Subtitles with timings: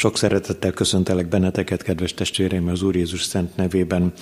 [0.00, 4.12] Sok szeretettel köszöntelek benneteket, kedves testvéreim, az Úr Jézus szent nevében.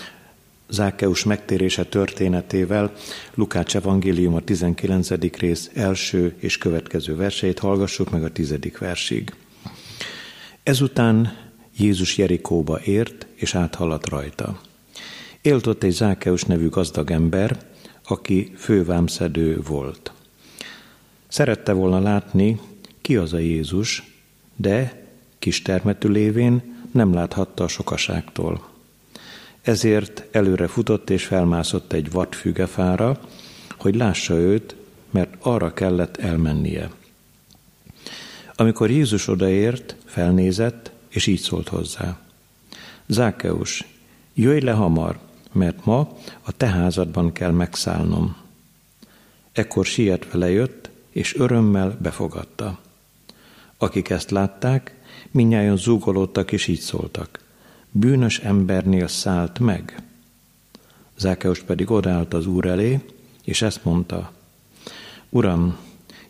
[0.68, 2.92] Zákeus megtérése történetével
[3.34, 5.10] Lukács evangélium a 19.
[5.36, 9.34] rész első és következő verseit hallgassuk meg a tizedik versig.
[10.62, 11.36] Ezután
[11.76, 14.60] Jézus Jerikóba ért, és áthaladt rajta.
[15.40, 17.58] Élt ott egy Zákeus nevű gazdag ember,
[18.04, 20.12] aki fővámszedő volt.
[21.28, 22.60] Szerette volna látni,
[23.00, 24.02] ki az a Jézus,
[24.56, 25.06] de
[25.38, 28.68] kis termetű lévén nem láthatta a sokaságtól.
[29.62, 33.20] Ezért előre futott és felmászott egy vadfügefára,
[33.78, 34.76] hogy lássa őt,
[35.10, 36.90] mert arra kellett elmennie.
[38.56, 42.18] Amikor Jézus odaért, felnézett, és így szólt hozzá.
[43.06, 43.84] Zákeus,
[44.34, 45.18] jöjj le hamar,
[45.52, 48.36] mert ma a te házadban kell megszállnom.
[49.52, 52.78] Ekkor sietve lejött, és örömmel befogadta.
[53.78, 54.94] Akik ezt látták,
[55.30, 57.40] minnyáján zúgolódtak és így szóltak.
[57.90, 60.02] Bűnös embernél szállt meg.
[61.16, 63.00] Zákeus pedig odállt az úr elé,
[63.44, 64.32] és ezt mondta.
[65.28, 65.76] Uram,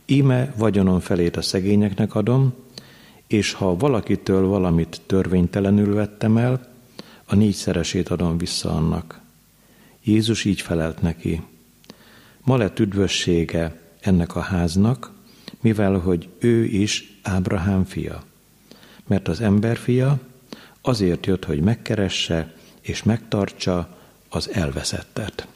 [0.07, 2.55] íme vagyonom felét a szegényeknek adom,
[3.27, 6.69] és ha valakitől valamit törvénytelenül vettem el,
[7.25, 9.21] a négyszeresét adom vissza annak.
[10.03, 11.43] Jézus így felelt neki.
[12.45, 15.11] Ma lett üdvössége ennek a háznak,
[15.61, 18.23] mivel hogy ő is Ábrahám fia.
[19.09, 20.19] Mert az ember fia
[20.81, 23.97] azért jött, hogy megkeresse és megtartsa
[24.29, 25.47] az elveszettet.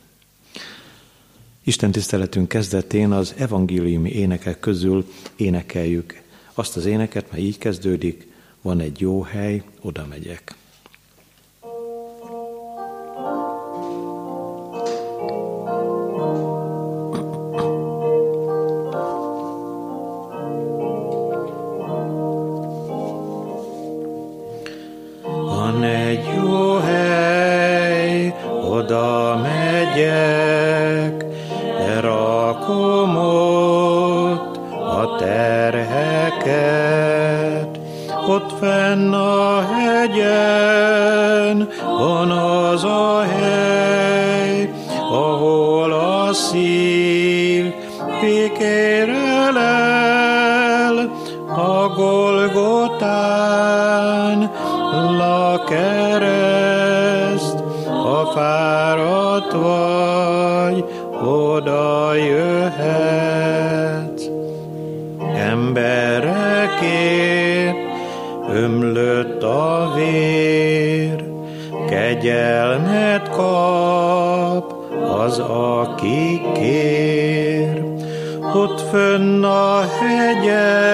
[1.62, 6.22] Isten tiszteletünk kezdetén az evangéliumi énekek közül énekeljük
[6.54, 8.30] azt az éneket, mert így kezdődik,
[8.62, 10.54] van egy jó hely, oda megyek.
[25.82, 28.34] Van egy jó hely,
[28.70, 31.24] oda megyek,
[31.78, 36.50] lerakom ott a terheket.
[38.28, 44.70] Ott fenn a hegyen van az a hely,
[45.10, 47.01] ahol a szív
[55.72, 60.84] kereszt, ha fáradt vagy,
[61.24, 63.42] oda jöhetsz.
[65.50, 66.62] Emberekért
[68.52, 71.24] ömlött a vér,
[71.88, 74.74] kegyelmet kap
[75.24, 77.84] az, aki kér.
[78.54, 80.92] Ott fönn a hegyen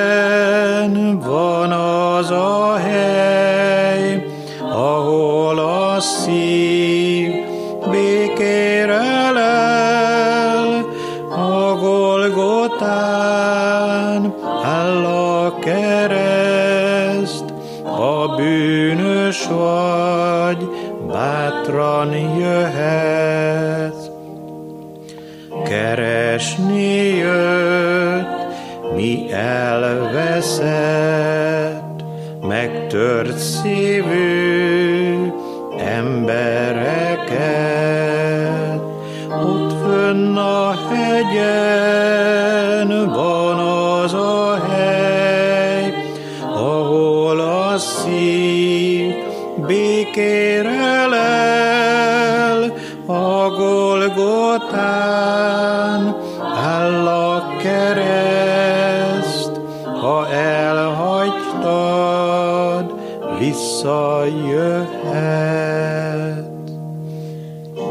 [1.18, 2.67] van az a
[33.68, 34.27] Spirit.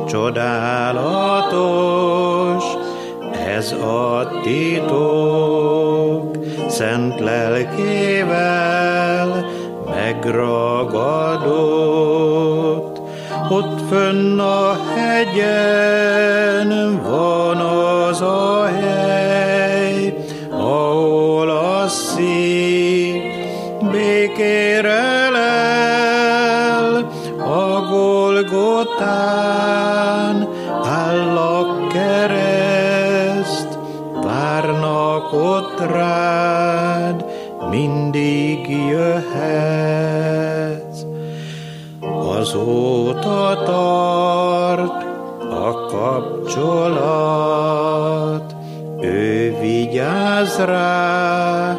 [0.08, 1.04] Csodálatos
[3.48, 6.38] ez a titok,
[6.68, 8.76] szent lelkével
[9.86, 10.96] megragadott.
[13.50, 16.70] Ott fönn a hegyen
[17.04, 20.14] van az a hely,
[20.52, 23.22] ahol a szív
[23.92, 25.08] békére
[27.90, 29.57] Golgotán
[35.88, 37.26] rád,
[37.70, 39.46] mindig jöhetsz.
[42.40, 45.06] Azóta tart
[45.52, 47.36] a kapcsolat,
[49.02, 51.78] ő vigyáz rá,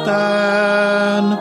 [0.00, 1.38] Golgotán,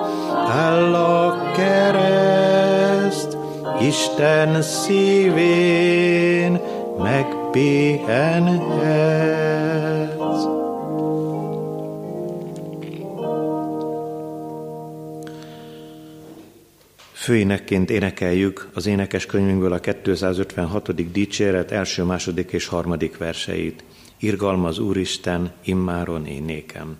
[0.47, 3.37] áll a kereszt,
[3.81, 6.59] Isten szívén
[6.97, 8.57] megpihenhetsz.
[17.13, 21.11] Főénekként énekeljük az énekes könyvünkből a 256.
[21.11, 23.83] dicséret első, második és harmadik verseit.
[24.19, 26.97] Irgalmaz Úristen, immáron én nékem.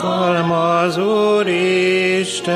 [0.00, 2.48] Irgalmaz Úristen,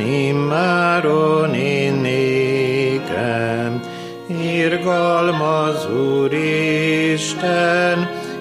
[0.00, 3.80] immáron én nékem.
[4.26, 5.88] Irgalmaz
[6.20, 7.30] Úristen,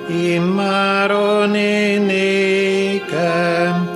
[0.10, 3.90] immáron én nékem.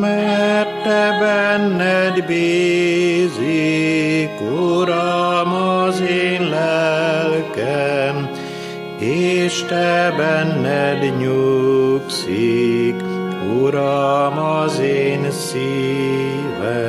[0.00, 3.50] Mert te benned bízik,
[4.40, 8.30] Uram, az én lelkem,
[8.98, 12.71] és te benned nyugszik,
[13.60, 16.82] Uram, az én szívem.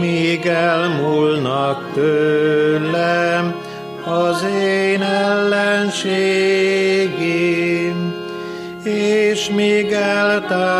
[0.00, 3.54] míg elmúlnak tőlem
[4.04, 6.16] az én ellenségim,
[8.84, 10.76] és míg eltávoznak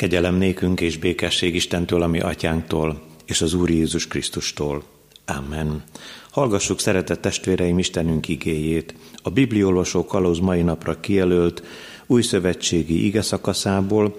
[0.00, 4.82] Kegyelem nékünk és békesség Istentől, ami atyánktól, és az Úr Jézus Krisztustól.
[5.26, 5.82] Amen.
[6.30, 11.62] Hallgassuk szeretett testvéreim Istenünk igéjét, a bibliolvasó kalóz mai napra kijelölt
[12.06, 14.16] új szövetségi ige szakaszából,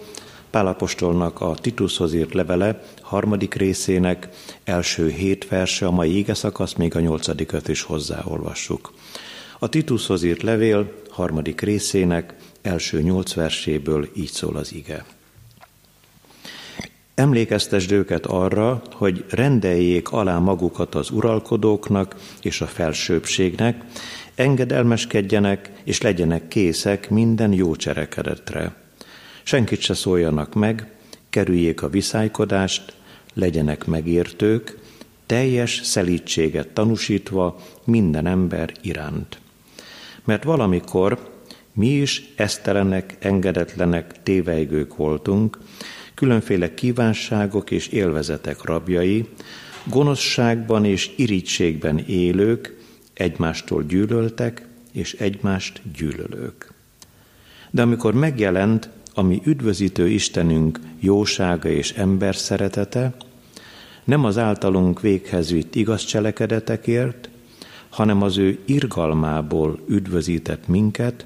[0.49, 4.29] Pálapostolnak a Titushoz írt levele harmadik részének
[4.63, 8.93] első hét verse, a mai ige szakasz, még a nyolcadikat is hozzáolvassuk.
[9.59, 15.05] A Titushoz írt levél harmadik részének első nyolc verséből így szól az ige.
[17.15, 23.83] Emlékeztesd őket arra, hogy rendeljék alá magukat az uralkodóknak és a felsőbbségnek,
[24.35, 28.75] engedelmeskedjenek és legyenek készek minden jó cserekedetre.
[29.43, 30.91] Senkit se szóljanak meg,
[31.29, 32.93] kerüljék a viszálykodást,
[33.33, 34.77] legyenek megértők,
[35.25, 39.39] teljes szelítséget tanúsítva minden ember iránt.
[40.23, 41.29] Mert valamikor
[41.73, 45.57] mi is esztelenek, engedetlenek, téveigők voltunk,
[46.21, 49.27] különféle kívánságok és élvezetek rabjai,
[49.83, 52.77] gonoszságban és irítségben élők,
[53.13, 56.73] egymástól gyűlöltek és egymást gyűlölők.
[57.69, 63.13] De amikor megjelent a mi üdvözítő Istenünk jósága és ember szeretete,
[64.03, 67.29] nem az általunk véghez vitt igaz cselekedetekért,
[67.89, 71.25] hanem az ő irgalmából üdvözített minket,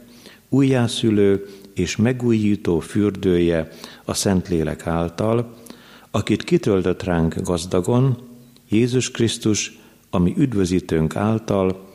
[0.50, 3.70] újjászülő és megújító fürdője
[4.06, 5.54] a Szentlélek által,
[6.12, 8.18] akit kitöltött ránk gazdagon,
[8.70, 11.94] Jézus Krisztus, ami üdvözítőnk által,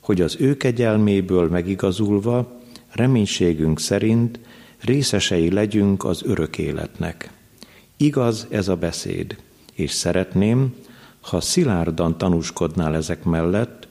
[0.00, 2.60] hogy az ő kegyelméből megigazulva,
[2.90, 4.38] reménységünk szerint
[4.80, 7.30] részesei legyünk az örök életnek.
[7.96, 9.36] Igaz ez a beszéd,
[9.74, 10.74] és szeretném,
[11.20, 13.88] ha szilárdan tanúskodnál ezek mellett,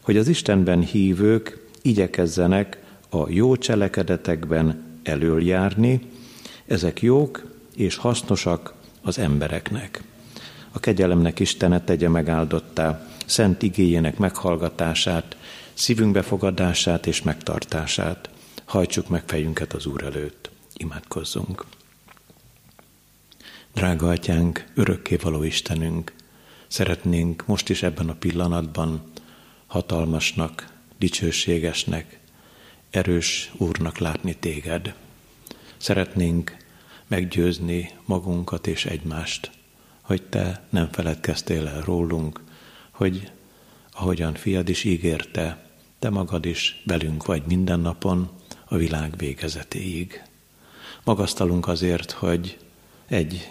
[0.00, 6.00] hogy az Istenben hívők igyekezzenek a jó cselekedetekben elöljárni,
[6.66, 7.44] ezek jók
[7.76, 10.02] és hasznosak az embereknek.
[10.72, 15.36] A kegyelemnek Istene tegye megáldottá szent igényének meghallgatását,
[15.72, 18.30] szívünk befogadását és megtartását.
[18.64, 20.50] Hajtsuk meg fejünket az Úr előtt.
[20.74, 21.64] Imádkozzunk.
[23.74, 26.12] Drága atyánk, örökkévaló Istenünk,
[26.66, 29.02] szeretnénk most is ebben a pillanatban
[29.66, 32.18] hatalmasnak, dicsőségesnek,
[32.90, 34.94] erős Úrnak látni téged.
[35.84, 36.56] Szeretnénk
[37.06, 39.50] meggyőzni magunkat és egymást,
[40.00, 42.40] hogy te nem feledkeztél el rólunk,
[42.90, 43.30] hogy
[43.92, 48.30] ahogyan fiad is ígérte, te magad is velünk vagy minden napon
[48.64, 50.22] a világ végezetéig.
[51.04, 52.58] Magasztalunk azért, hogy
[53.06, 53.48] egy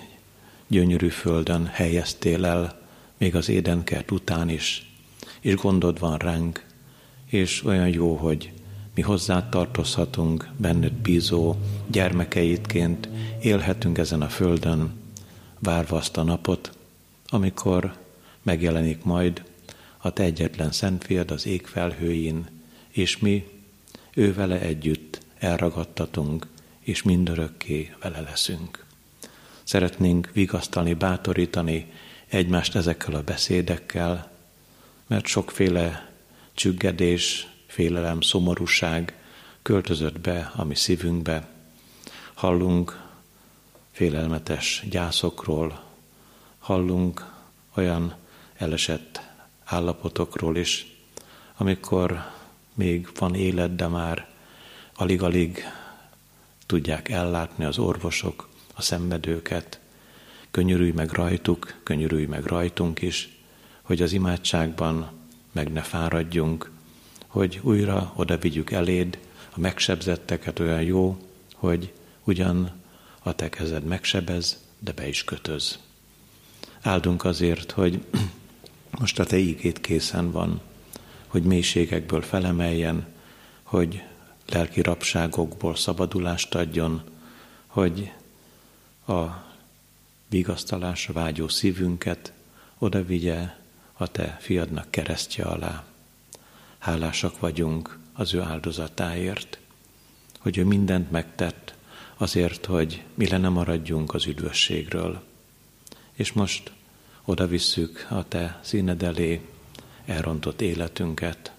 [0.67, 2.79] gyönyörű földön helyeztél el,
[3.17, 4.91] még az édenkert után is,
[5.41, 6.65] és gondod van ránk,
[7.29, 8.51] és olyan jó, hogy
[8.93, 11.55] mi hozzá tartozhatunk, benned bízó
[11.88, 13.09] gyermekeitként
[13.41, 14.91] élhetünk ezen a földön,
[15.59, 16.77] várva azt a napot,
[17.27, 17.97] amikor
[18.41, 19.43] megjelenik majd
[19.97, 22.47] a te egyetlen szentfiad az ég felhőjén,
[22.89, 23.47] és mi
[24.13, 26.47] ő vele együtt elragadtatunk,
[26.79, 28.85] és mindörökké vele leszünk.
[29.63, 31.91] Szeretnénk vigasztalni, bátorítani
[32.27, 34.31] egymást ezekkel a beszédekkel,
[35.07, 36.12] mert sokféle
[36.53, 39.17] csüggedés, félelem, szomorúság
[39.61, 41.47] költözött be a mi szívünkbe.
[42.33, 43.01] Hallunk
[43.91, 45.83] félelmetes gyászokról,
[46.59, 47.31] hallunk
[47.75, 48.15] olyan
[48.57, 49.21] elesett
[49.63, 50.95] állapotokról is,
[51.57, 52.31] amikor
[52.73, 54.27] még van élet, de már
[54.95, 55.63] alig-alig
[56.65, 59.79] tudják ellátni az orvosok a szenvedőket.
[60.51, 63.37] Könyörülj meg rajtuk, könyörülj meg rajtunk is,
[63.81, 65.11] hogy az imádságban
[65.51, 66.71] meg ne fáradjunk,
[67.33, 69.17] hogy újra oda vigyük eléd
[69.49, 71.17] a megsebzetteket olyan jó,
[71.55, 72.71] hogy ugyan
[73.19, 75.79] a te kezed megsebez, de be is kötöz.
[76.81, 78.03] Áldunk azért, hogy
[78.99, 80.61] most a te ígét készen van,
[81.27, 83.07] hogy mélységekből felemeljen,
[83.63, 84.03] hogy
[84.49, 87.03] lelki rabságokból szabadulást adjon,
[87.67, 88.11] hogy
[89.07, 89.23] a
[90.29, 92.33] vigasztalásra vágyó szívünket
[92.77, 93.55] oda vigye
[93.93, 95.83] a te fiadnak keresztje alá.
[96.83, 99.59] Hálásak vagyunk az ő áldozatáért,
[100.39, 101.73] hogy ő mindent megtett
[102.17, 105.23] azért, hogy mi le nem maradjunk az üdvösségről.
[106.13, 106.71] És most
[107.25, 109.41] oda visszük a te színed elé
[110.05, 111.53] elrontott életünket,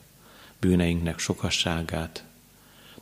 [0.61, 2.25] bűneinknek sokasságát.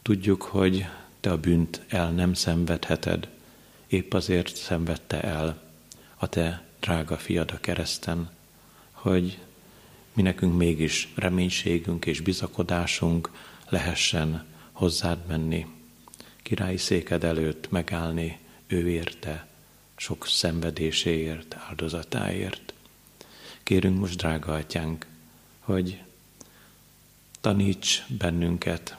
[0.03, 0.87] Tudjuk, hogy
[1.21, 3.29] te a bűnt el nem szenvedheted,
[3.87, 5.63] épp azért szenvedte el
[6.17, 8.31] a te drága fiad a kereszten,
[8.93, 9.39] hogy
[10.13, 13.31] mi nekünk mégis reménységünk és bizakodásunk
[13.69, 15.67] lehessen hozzád menni,
[16.43, 19.47] királyi széked előtt megállni ő érte,
[19.97, 22.75] sok szenvedéséért, áldozatáért.
[23.63, 25.07] Kérünk most, drága atyánk,
[25.61, 26.03] hogy
[27.41, 28.97] taníts bennünket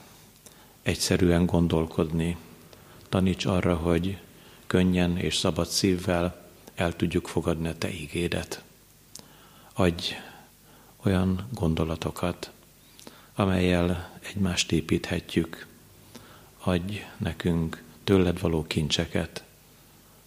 [0.81, 2.37] egyszerűen gondolkodni,
[3.09, 4.17] taníts arra, hogy
[4.67, 8.63] könnyen és szabad szívvel el tudjuk fogadni a Te ígédet.
[9.73, 10.13] Adj
[11.03, 12.51] olyan gondolatokat,
[13.35, 15.67] amelyel egymást építhetjük.
[16.57, 19.43] Adj nekünk tőled való kincseket,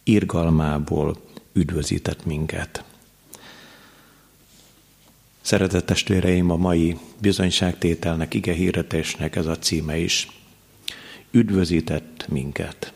[0.04, 1.18] Irgalmából
[1.54, 2.84] üdvözített minket.
[5.42, 10.28] Szeretett testvéreim, a mai bizonyságtételnek, ige hirdetésnek ez a címe is.
[11.32, 12.94] Üdvözített minket.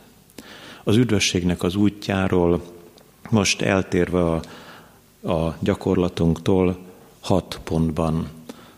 [0.83, 2.63] Az üdvösségnek az útjáról
[3.29, 4.41] most eltérve a,
[5.31, 6.79] a gyakorlatunktól
[7.19, 8.29] hat pontban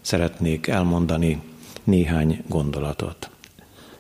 [0.02, 1.42] szeretnék elmondani
[1.84, 3.30] néhány gondolatot.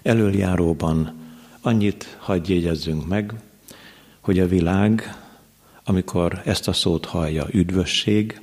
[0.01, 1.21] Előjáróban
[1.65, 3.33] annyit hagyj jegyezzünk meg,
[4.19, 5.17] hogy a világ,
[5.83, 8.41] amikor ezt a szót hallja üdvösség,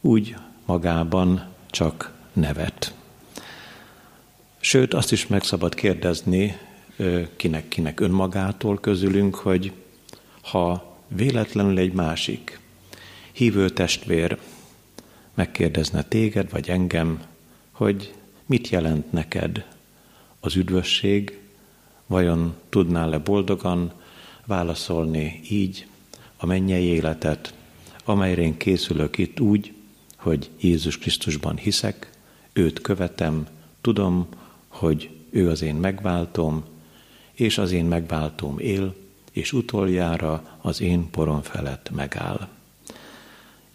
[0.00, 0.34] úgy
[0.64, 2.94] magában csak nevet.
[4.60, 6.58] Sőt, azt is meg szabad kérdezni
[7.36, 9.72] kinek-kinek önmagától közülünk, hogy
[10.42, 12.60] ha véletlenül egy másik
[13.32, 14.38] hívő testvér
[15.34, 17.22] megkérdezne téged vagy engem,
[17.70, 18.14] hogy
[18.46, 19.66] mit jelent neked
[20.40, 21.41] az üdvösség,
[22.12, 23.92] vajon tudnál-e boldogan
[24.46, 25.86] válaszolni így
[26.36, 27.54] a mennyei életet,
[28.04, 29.72] amelyre én készülök itt úgy,
[30.16, 32.10] hogy Jézus Krisztusban hiszek,
[32.52, 33.46] őt követem,
[33.80, 34.26] tudom,
[34.68, 36.64] hogy ő az én megváltom,
[37.32, 38.94] és az én megváltom él,
[39.32, 42.48] és utoljára az én porom felett megáll.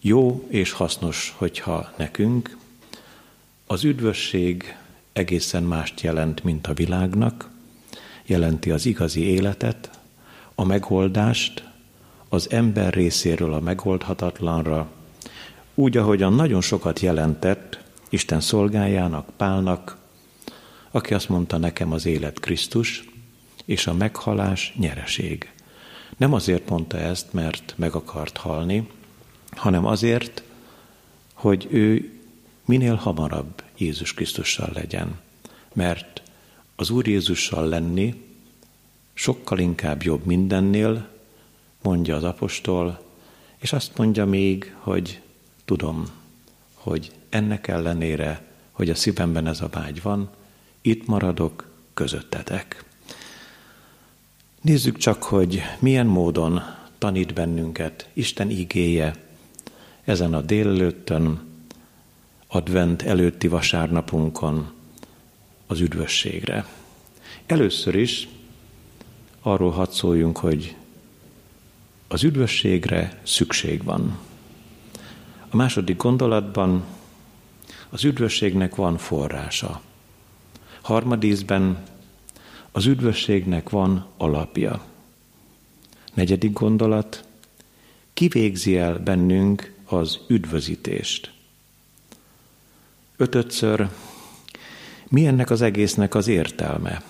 [0.00, 2.56] Jó és hasznos, hogyha nekünk
[3.66, 4.76] az üdvösség
[5.12, 7.56] egészen mást jelent, mint a világnak,
[8.28, 9.90] jelenti az igazi életet,
[10.54, 11.68] a megoldást,
[12.28, 14.90] az ember részéről a megoldhatatlanra,
[15.74, 19.96] úgy, ahogyan nagyon sokat jelentett Isten szolgájának, Pálnak,
[20.90, 23.04] aki azt mondta nekem az élet Krisztus,
[23.64, 25.52] és a meghalás nyereség.
[26.16, 28.88] Nem azért mondta ezt, mert meg akart halni,
[29.50, 30.42] hanem azért,
[31.34, 32.12] hogy ő
[32.64, 35.18] minél hamarabb Jézus Krisztussal legyen.
[35.72, 36.22] Mert
[36.80, 38.22] az Úr Jézussal lenni
[39.14, 41.08] sokkal inkább jobb mindennél,
[41.82, 43.02] mondja az apostol,
[43.58, 45.20] és azt mondja még, hogy
[45.64, 46.08] tudom,
[46.74, 50.30] hogy ennek ellenére, hogy a szívemben ez a vágy van,
[50.80, 52.84] itt maradok közöttetek.
[54.60, 56.62] Nézzük csak, hogy milyen módon
[56.98, 59.14] tanít bennünket Isten igéje
[60.04, 61.40] ezen a délelőttön,
[62.46, 64.76] advent előtti vasárnapunkon
[65.70, 66.66] az üdvösségre.
[67.46, 68.28] Először is
[69.42, 70.76] arról hadd szóljunk, hogy
[72.08, 74.18] az üdvösségre szükség van.
[75.48, 76.84] A második gondolatban
[77.88, 79.80] az üdvösségnek van forrása.
[80.80, 81.84] Harmadízben
[82.72, 84.84] az üdvösségnek van alapja.
[86.14, 87.24] Negyedik gondolat,
[88.14, 91.32] kivégzi el bennünk az üdvözítést.
[93.16, 93.88] Ötötször,
[95.08, 97.02] mi ennek az egésznek az értelme?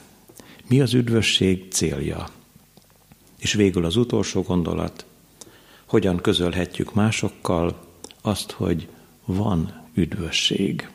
[0.69, 2.29] Mi az üdvösség célja?
[3.39, 5.05] És végül az utolsó gondolat,
[5.87, 7.87] hogyan közölhetjük másokkal
[8.23, 8.89] azt, hogy
[9.25, 10.89] van üdvösség.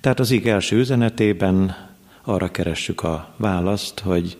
[0.00, 1.88] Tehát az ig első üzenetében
[2.22, 4.36] arra keressük a választ, hogy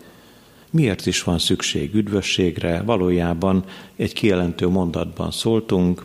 [0.71, 3.65] miért is van szükség üdvösségre, valójában
[3.97, 6.05] egy kijelentő mondatban szóltunk,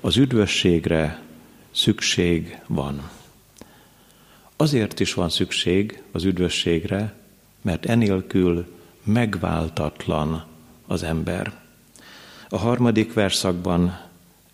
[0.00, 1.22] az üdvösségre
[1.70, 3.10] szükség van.
[4.56, 7.14] Azért is van szükség az üdvösségre,
[7.62, 8.66] mert enélkül
[9.02, 10.46] megváltatlan
[10.86, 11.62] az ember.
[12.48, 14.00] A harmadik verszakban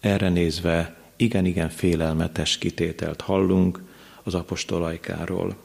[0.01, 3.83] erre nézve igen-igen félelmetes kitételt hallunk
[4.23, 5.57] az apostolajkáról.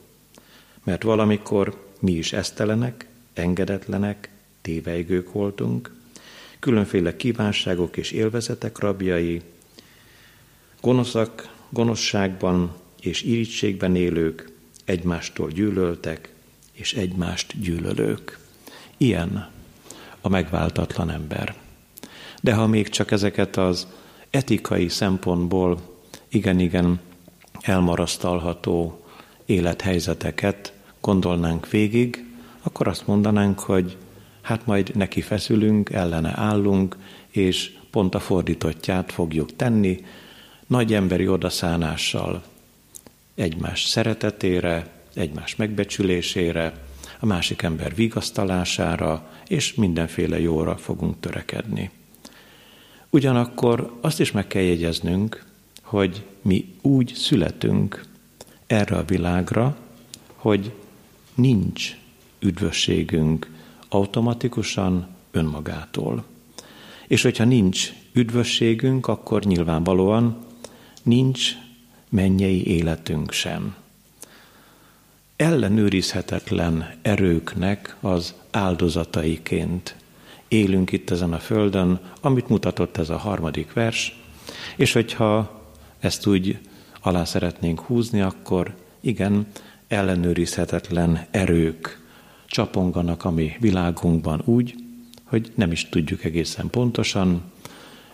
[0.84, 4.30] Mert valamikor mi is esztelenek, engedetlenek,
[4.62, 5.96] téveigők voltunk,
[6.60, 9.42] különféle kívánságok és élvezetek rabjai,
[10.82, 14.52] gonoszak, gonoszságban és irítségben élők,
[14.86, 16.34] egymástól gyűlöltek,
[16.72, 18.40] és egymást gyűlölők.
[18.98, 19.50] Ilyen
[20.22, 21.56] a megváltatlan ember.
[22.42, 23.88] De ha még csak ezeket az
[24.30, 27.00] etikai szempontból igen-igen
[27.62, 29.06] elmarasztalható
[29.46, 32.26] élethelyzeteket gondolnánk végig,
[32.62, 33.98] akkor azt mondanánk, hogy
[34.42, 36.98] hát majd neki feszülünk, ellene állunk,
[37.30, 40.06] és pont a fordítottját fogjuk tenni,
[40.68, 42.44] nagy emberi odaszánással
[43.36, 46.74] egymás szeretetére, egymás megbecsülésére,
[47.20, 51.90] a másik ember vigasztalására, és mindenféle jóra fogunk törekedni.
[53.10, 55.46] Ugyanakkor azt is meg kell jegyeznünk,
[55.82, 58.06] hogy mi úgy születünk
[58.68, 59.78] erre a világra,
[60.36, 60.72] hogy
[61.36, 61.98] nincs
[62.40, 63.50] üdvösségünk
[63.90, 66.24] automatikusan önmagától.
[67.08, 70.38] És hogyha nincs üdvösségünk, akkor nyilvánvalóan
[71.04, 71.52] nincs
[72.16, 73.76] mennyei életünk sem.
[75.36, 79.96] Ellenőrizhetetlen erőknek az áldozataiként
[80.48, 84.20] élünk itt ezen a földön, amit mutatott ez a harmadik vers,
[84.76, 85.62] és hogyha
[86.00, 86.58] ezt úgy
[87.02, 89.48] alá szeretnénk húzni, akkor igen,
[89.88, 92.00] ellenőrizhetetlen erők
[92.48, 94.76] csaponganak a mi világunkban úgy,
[95.24, 97.42] hogy nem is tudjuk egészen pontosan.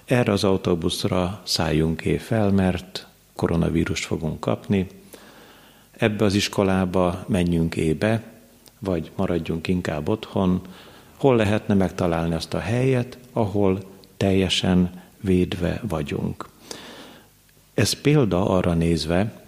[0.05, 4.87] Erre az autóbuszra szálljunk é fel, mert koronavírust fogunk kapni.
[5.91, 8.23] Ebbe az iskolába menjünk ébe,
[8.79, 10.61] vagy maradjunk inkább otthon.
[11.17, 13.79] Hol lehetne megtalálni azt a helyet, ahol
[14.17, 16.49] teljesen védve vagyunk.
[17.73, 19.43] Ez példa arra nézve,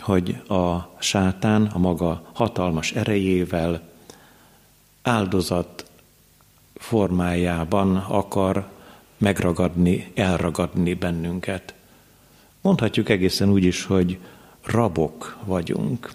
[0.00, 3.80] hogy a sátán a maga hatalmas erejével
[5.02, 5.90] áldozat
[6.74, 8.68] formájában akar
[9.16, 11.74] megragadni, elragadni bennünket.
[12.60, 14.18] Mondhatjuk egészen úgy is, hogy
[14.64, 16.10] rabok vagyunk.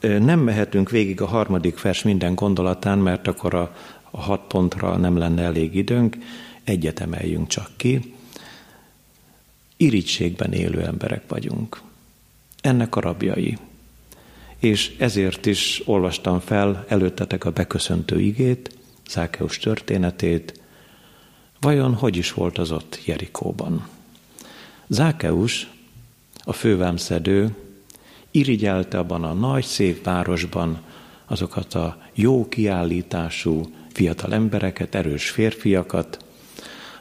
[0.00, 3.76] Nem mehetünk végig a harmadik vers minden gondolatán, mert akkor a,
[4.10, 6.16] hat pontra nem lenne elég időnk,
[6.64, 8.14] egyet emeljünk csak ki.
[9.76, 11.80] Irítségben élő emberek vagyunk.
[12.60, 13.58] Ennek a rabjai.
[14.58, 18.76] És ezért is olvastam fel előttetek a beköszöntő igét,
[19.08, 20.60] Zákeus történetét,
[21.60, 23.88] vajon hogy is volt az ott Jerikóban.
[24.92, 25.68] Zákeus,
[26.44, 27.56] a fővámszedő,
[28.30, 30.80] irigyelte abban a nagy, szép városban
[31.26, 36.24] azokat a jó kiállítású fiatal embereket, erős férfiakat,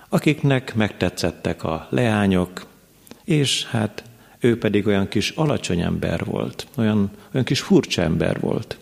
[0.10, 2.66] akiknek megtetszettek a leányok,
[3.24, 4.04] és hát
[4.40, 8.78] ő pedig olyan kis alacsony ember volt, olyan, olyan kis furcsa ember volt.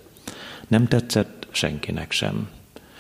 [0.67, 2.50] Nem tetszett senkinek sem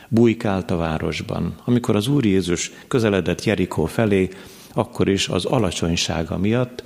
[0.07, 1.55] bujkált a városban.
[1.63, 4.29] Amikor az Úr Jézus közeledett Jerikó felé,
[4.73, 6.83] akkor is az alacsonysága miatt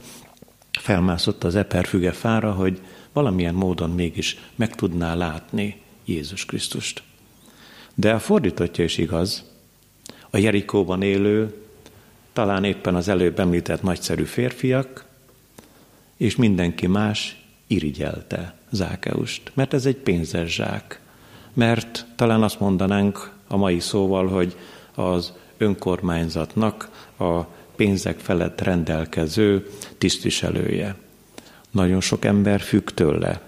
[0.71, 2.81] felmászott az eperfüge fára, hogy
[3.13, 7.03] valamilyen módon mégis meg tudná látni Jézus Krisztust.
[7.95, 9.43] De a fordítottja is igaz.
[10.29, 11.63] A Jerikóban élő,
[12.33, 15.05] talán éppen az előbb említett nagyszerű férfiak,
[16.17, 21.01] és mindenki más irigyelte Zákeust, mert ez egy pénzes zsák
[21.53, 24.55] mert talán azt mondanánk a mai szóval, hogy
[24.95, 27.41] az önkormányzatnak a
[27.83, 30.95] pénzek felett rendelkező tisztviselője.
[31.71, 33.41] Nagyon sok ember függ tőle,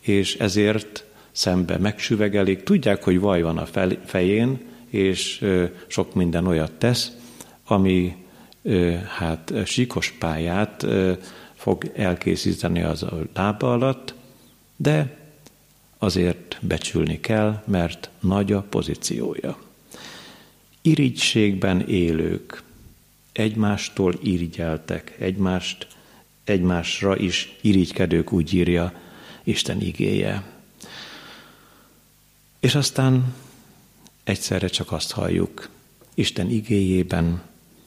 [0.00, 3.66] és ezért szembe megsüvegelik, tudják, hogy vaj van a
[4.04, 5.44] fején, és
[5.86, 7.12] sok minden olyat tesz,
[7.64, 8.16] ami
[9.18, 10.86] hát síkos pályát
[11.54, 14.14] fog elkészíteni az a lába alatt,
[14.76, 15.16] de
[15.98, 19.58] azért becsülni kell, mert nagy a pozíciója.
[20.82, 22.66] Irigységben élők
[23.38, 25.86] egymástól irigyeltek, egymást,
[26.44, 28.92] egymásra is irigykedők, úgy írja
[29.42, 30.42] Isten igéje.
[32.60, 33.34] És aztán
[34.24, 35.68] egyszerre csak azt halljuk
[36.14, 37.42] Isten igéjében,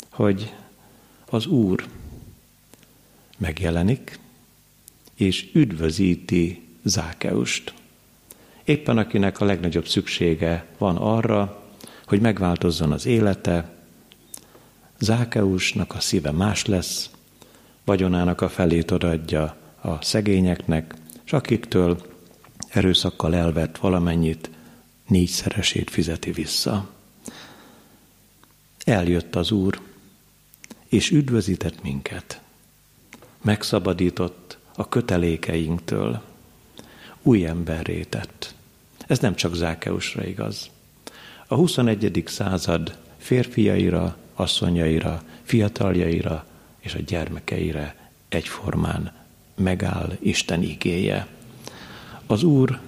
[0.09, 0.53] hogy
[1.25, 1.87] az Úr
[3.37, 4.19] megjelenik,
[5.15, 7.73] és üdvözíti Zákeust.
[8.63, 11.63] Éppen akinek a legnagyobb szüksége van arra,
[12.05, 13.81] hogy megváltozzon az élete,
[15.01, 17.09] Zákeusnak a szíve más lesz,
[17.85, 20.93] vagyonának a felét odaadja a szegényeknek,
[21.25, 22.01] és akiktől
[22.69, 24.49] erőszakkal elvett valamennyit,
[25.07, 26.89] négyszeresét fizeti vissza.
[28.83, 29.79] Eljött az Úr,
[30.87, 32.41] és üdvözített minket.
[33.41, 36.21] Megszabadított a kötelékeinktől,
[37.21, 38.53] új emberré tett.
[39.07, 40.69] Ez nem csak Zákeusra igaz.
[41.47, 42.23] A 21.
[42.25, 46.45] század férfiaira, asszonyaira, fiataljaira
[46.80, 47.95] és a gyermekeire
[48.30, 49.12] egyformán
[49.56, 51.27] megáll Isten igéje.
[52.25, 52.80] Az Úr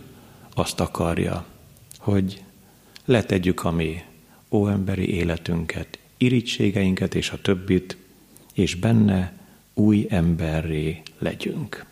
[0.54, 1.46] azt akarja,
[1.98, 2.44] hogy
[3.06, 4.04] letegyük a mi
[4.50, 7.98] óemberi életünket, irítségeinket és a többit,
[8.54, 9.34] és benne
[9.74, 11.86] új emberré legyünk.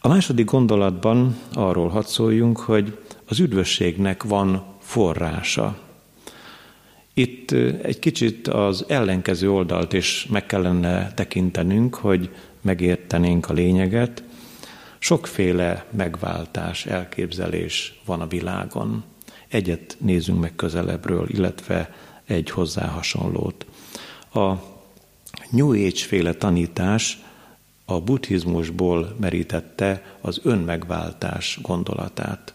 [0.00, 5.78] A második gondolatban arról hadd szóljunk, hogy az üdvösségnek van forrása.
[7.14, 7.50] Itt
[7.82, 14.22] egy kicsit az ellenkező oldalt is meg kellene tekintenünk, hogy megértenénk a lényeget.
[14.98, 19.04] Sokféle megváltás, elképzelés van a világon.
[19.48, 21.94] Egyet nézzünk meg közelebbről, illetve
[22.24, 23.66] egy hozzá hasonlót.
[24.34, 24.52] A
[25.50, 27.18] New Age féle tanítás
[27.84, 32.54] a buddhizmusból merítette az önmegváltás gondolatát.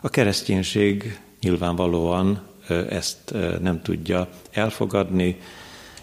[0.00, 5.36] A kereszténység nyilvánvalóan ezt nem tudja elfogadni,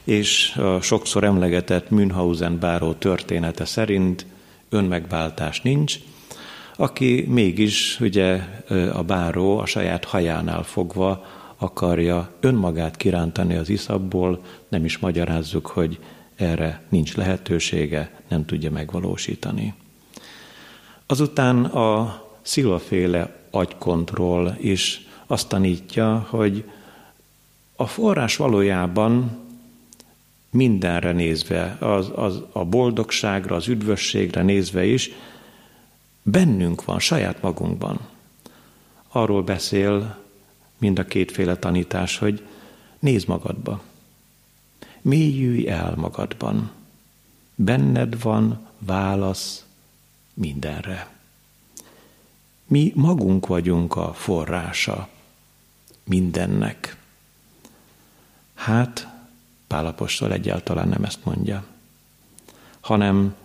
[0.04, 4.26] és a sokszor emlegetett Münhausen báró története szerint
[4.70, 6.00] önmegváltás nincs,
[6.76, 8.42] aki mégis ugye
[8.94, 11.26] a báró a saját hajánál fogva
[11.58, 16.00] akarja önmagát kirántani az iszabból, nem is magyarázzuk, hogy
[16.36, 19.74] erre nincs lehetősége, nem tudja megvalósítani.
[21.06, 26.72] Azután a szilvaféle agykontroll is azt tanítja, hogy
[27.76, 29.40] a forrás valójában
[30.50, 35.10] mindenre nézve, az, az, a boldogságra, az üdvösségre nézve is,
[36.24, 38.00] bennünk van, saját magunkban.
[39.08, 40.18] Arról beszél
[40.78, 42.48] mind a kétféle tanítás, hogy
[43.00, 43.82] nézd magadba.
[45.02, 46.72] Mélyülj el magadban.
[47.56, 49.66] Benned van válasz
[50.34, 51.10] mindenre.
[52.66, 55.10] Mi magunk vagyunk a forrása
[56.12, 56.98] mindennek.
[58.54, 59.08] Hát,
[59.68, 61.66] Pálapostól egyáltalán nem ezt mondja,
[62.80, 63.36] hanem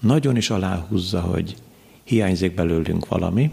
[0.00, 1.56] nagyon is aláhúzza, hogy
[2.02, 3.50] hiányzik belőlünk valami,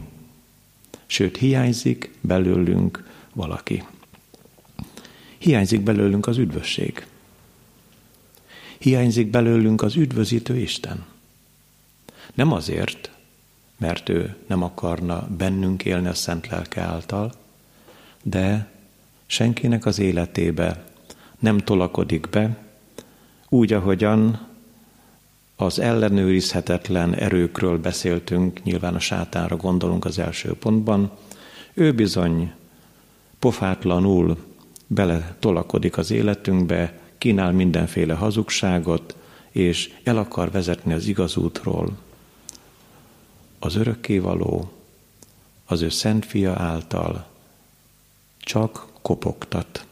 [1.05, 3.83] sőt, hiányzik belőlünk valaki.
[5.37, 7.05] Hiányzik belőlünk az üdvösség.
[8.77, 11.05] Hiányzik belőlünk az üdvözítő Isten.
[12.33, 13.11] Nem azért,
[13.77, 17.40] mert ő nem akarna bennünk élni a szent lelke által,
[18.23, 18.71] de
[19.25, 20.83] senkinek az életébe
[21.39, 22.57] nem tolakodik be,
[23.49, 24.47] úgy, ahogyan
[25.55, 31.11] az ellenőrizhetetlen erőkről beszéltünk, nyilván a sátánra gondolunk az első pontban,
[31.73, 32.51] ő bizony
[33.39, 34.37] pofátlanul
[34.87, 39.15] bele tolakodik az életünkbe, kínál mindenféle hazugságot,
[39.51, 41.97] és el akar vezetni az igaz útról.
[43.59, 44.71] Az örökkévaló,
[45.65, 47.30] az ő szent fia által
[48.51, 49.85] csak kopogtat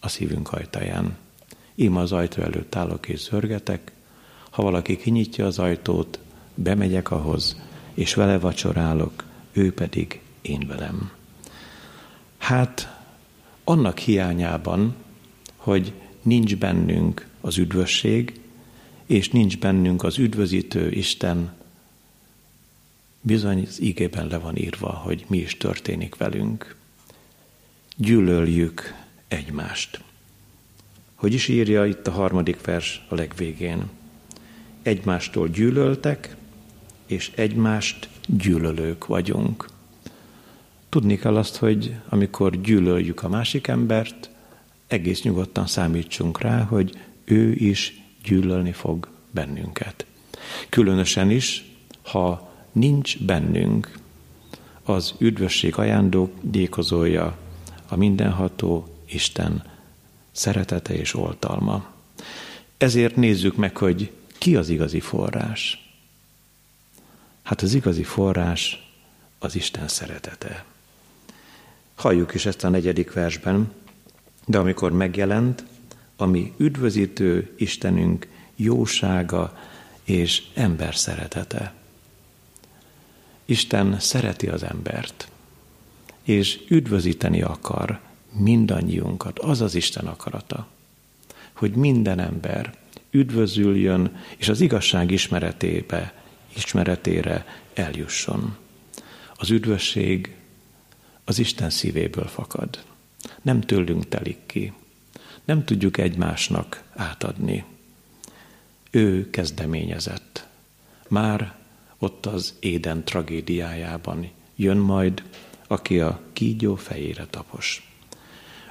[0.00, 1.16] a szívünk ajtaján.
[1.74, 3.92] Ima az ajtó előtt állok és zörgetek,
[4.50, 6.18] ha valaki kinyitja az ajtót,
[6.54, 7.56] bemegyek ahhoz,
[7.94, 11.12] és vele vacsorálok, ő pedig én velem.
[12.38, 13.02] Hát
[13.64, 14.94] annak hiányában,
[15.56, 18.40] hogy nincs bennünk az üdvösség,
[19.06, 21.52] és nincs bennünk az üdvözítő Isten,
[23.20, 26.82] bizony az ígében le van írva, hogy mi is történik velünk.
[27.96, 28.94] Gyűlöljük
[29.28, 30.00] egymást.
[31.14, 33.82] Hogy is írja itt a harmadik vers a legvégén?
[34.82, 36.36] Egymástól gyűlöltek,
[37.06, 39.68] és egymást gyűlölők vagyunk.
[40.88, 44.30] Tudni kell azt, hogy amikor gyűlöljük a másik embert,
[44.86, 50.06] egész nyugodtan számítsunk rá, hogy ő is gyűlölni fog bennünket.
[50.68, 51.64] Különösen is,
[52.02, 53.98] ha nincs bennünk
[54.82, 57.42] az üdvösség ajándékozója,
[57.94, 59.64] a mindenható Isten
[60.32, 61.92] szeretete és oltalma.
[62.76, 65.90] Ezért nézzük meg, hogy ki az igazi forrás.
[67.42, 68.92] Hát az igazi forrás
[69.38, 70.64] az Isten szeretete.
[71.94, 73.72] Halljuk is ezt a negyedik versben,
[74.46, 75.64] de amikor megjelent,
[76.16, 79.58] ami üdvözítő Istenünk jósága
[80.04, 81.72] és ember szeretete.
[83.44, 85.28] Isten szereti az embert,
[86.24, 88.00] és üdvözíteni akar
[88.32, 89.38] mindannyiunkat.
[89.38, 90.66] Az az Isten akarata,
[91.52, 92.74] hogy minden ember
[93.10, 96.14] üdvözüljön, és az igazság ismeretébe,
[96.56, 98.56] ismeretére eljusson.
[99.36, 100.34] Az üdvösség
[101.24, 102.84] az Isten szívéből fakad.
[103.42, 104.72] Nem tőlünk telik ki.
[105.44, 107.64] Nem tudjuk egymásnak átadni.
[108.90, 110.46] Ő kezdeményezett.
[111.08, 111.54] Már
[111.98, 115.22] ott az éden tragédiájában jön majd,
[115.74, 117.92] aki a kígyó fejére tapos.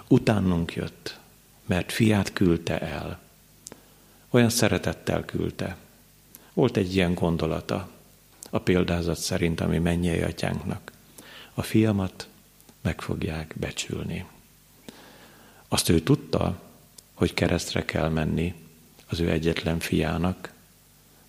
[0.07, 1.19] Utánunk jött,
[1.65, 3.19] mert fiát küldte el.
[4.29, 5.77] Olyan szeretettel küldte.
[6.53, 7.89] Volt egy ilyen gondolata,
[8.49, 10.91] a példázat szerint, ami mennyei atyánknak.
[11.53, 12.27] A fiamat
[12.81, 14.25] meg fogják becsülni.
[15.67, 16.61] Azt ő tudta,
[17.13, 18.53] hogy keresztre kell menni
[19.07, 20.53] az ő egyetlen fiának,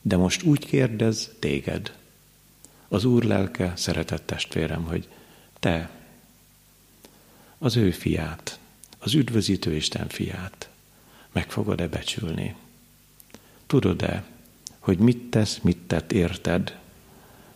[0.02, 1.96] de most úgy kérdez téged,
[2.88, 5.08] az Úr lelke, szeretett testvérem, hogy
[5.64, 5.90] te,
[7.58, 8.58] az ő fiát,
[8.98, 10.68] az üdvözítő Isten fiát
[11.32, 12.54] meg fogod-e becsülni?
[13.66, 14.24] Tudod-e,
[14.78, 16.78] hogy mit tesz, mit tett érted,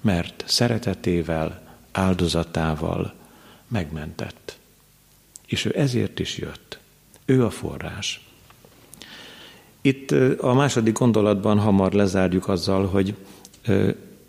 [0.00, 3.14] mert szeretetével, áldozatával
[3.66, 4.58] megmentett.
[5.46, 6.78] És ő ezért is jött.
[7.24, 8.26] Ő a forrás.
[9.80, 13.14] Itt a második gondolatban hamar lezárjuk azzal, hogy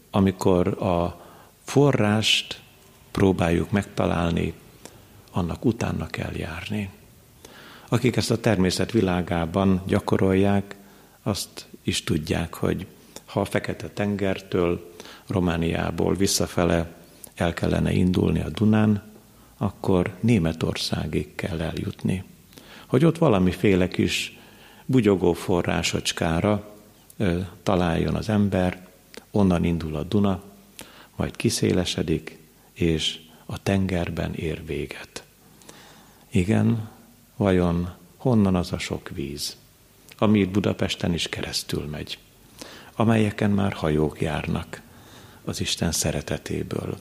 [0.10, 1.26] amikor a
[1.64, 2.62] forrást
[3.12, 4.54] próbáljuk megtalálni,
[5.32, 6.90] annak utána kell járni.
[7.90, 10.76] Akik ezt a természet világában gyakorolják,
[11.24, 12.86] azt is tudják, hogy
[13.26, 14.94] ha a Fekete-tengertől,
[15.28, 16.96] Romániából visszafele
[17.36, 19.04] el kellene indulni a Dunán,
[19.58, 22.24] akkor Németországig kell eljutni.
[22.86, 24.38] Hogy ott valamiféle kis
[24.86, 26.76] bugyogó forrásocskára
[27.18, 28.88] ö, találjon az ember,
[29.32, 30.42] onnan indul a Duna,
[31.16, 32.38] majd kiszélesedik,
[32.80, 35.24] és a tengerben ér véget.
[36.30, 36.90] Igen,
[37.36, 39.58] vajon honnan az a sok víz,
[40.18, 42.18] ami itt Budapesten is keresztül megy,
[42.96, 44.82] amelyeken már hajók járnak
[45.44, 46.98] az Isten szeretetéből,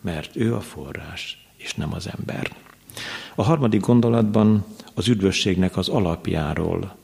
[0.00, 2.56] mert ő a forrás, és nem az ember.
[3.34, 6.96] A harmadik gondolatban az üdvösségnek az alapjáról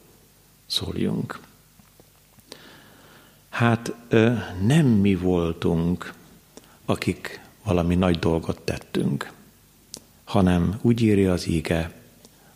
[0.66, 1.40] szóljunk.
[3.48, 3.92] Hát
[4.60, 6.14] nem mi voltunk,
[6.84, 9.32] akik valami nagy dolgot tettünk,
[10.24, 11.92] hanem úgy írja az íge,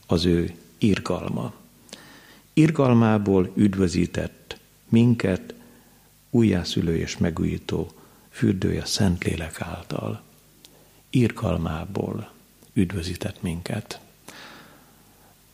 [0.06, 1.52] az ő irgalma.
[2.52, 4.56] Irgalmából üdvözített
[4.88, 5.54] minket
[6.30, 7.90] újjászülő és megújító
[8.30, 10.22] fürdője Szentlélek által.
[11.10, 12.30] Irgalmából
[12.72, 14.00] üdvözített minket.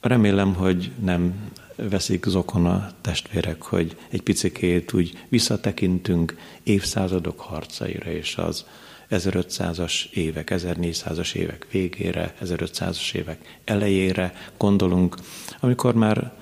[0.00, 8.36] Remélem, hogy nem veszik zokon a testvérek, hogy egy picikét úgy visszatekintünk évszázadok harcaira, és
[8.36, 8.64] az
[9.10, 15.16] 1500-as évek, 1400-as évek végére, 1500-as évek elejére gondolunk,
[15.60, 16.32] amikor már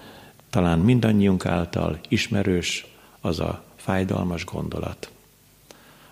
[0.50, 2.86] talán mindannyiunk által ismerős
[3.20, 5.10] az a fájdalmas gondolat,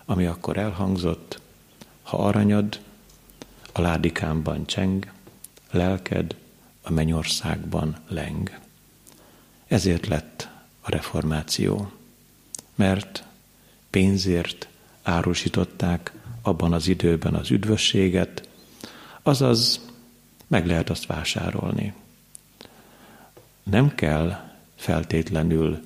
[0.05, 1.39] ami akkor elhangzott,
[2.03, 2.79] ha aranyad
[3.71, 5.11] a ládikámban cseng,
[5.71, 6.35] lelked
[6.81, 8.59] a mennyországban leng.
[9.67, 10.47] Ezért lett
[10.81, 11.91] a reformáció,
[12.75, 13.23] mert
[13.89, 14.67] pénzért
[15.03, 16.11] árusították
[16.45, 18.49] abban az időben az üdvösséget,
[19.23, 19.89] azaz
[20.47, 21.93] meg lehet azt vásárolni.
[23.63, 25.79] Nem kell feltétlenül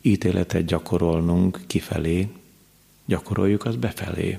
[0.00, 2.28] ítéletet gyakorolnunk kifelé,
[3.04, 4.38] gyakoroljuk azt befelé.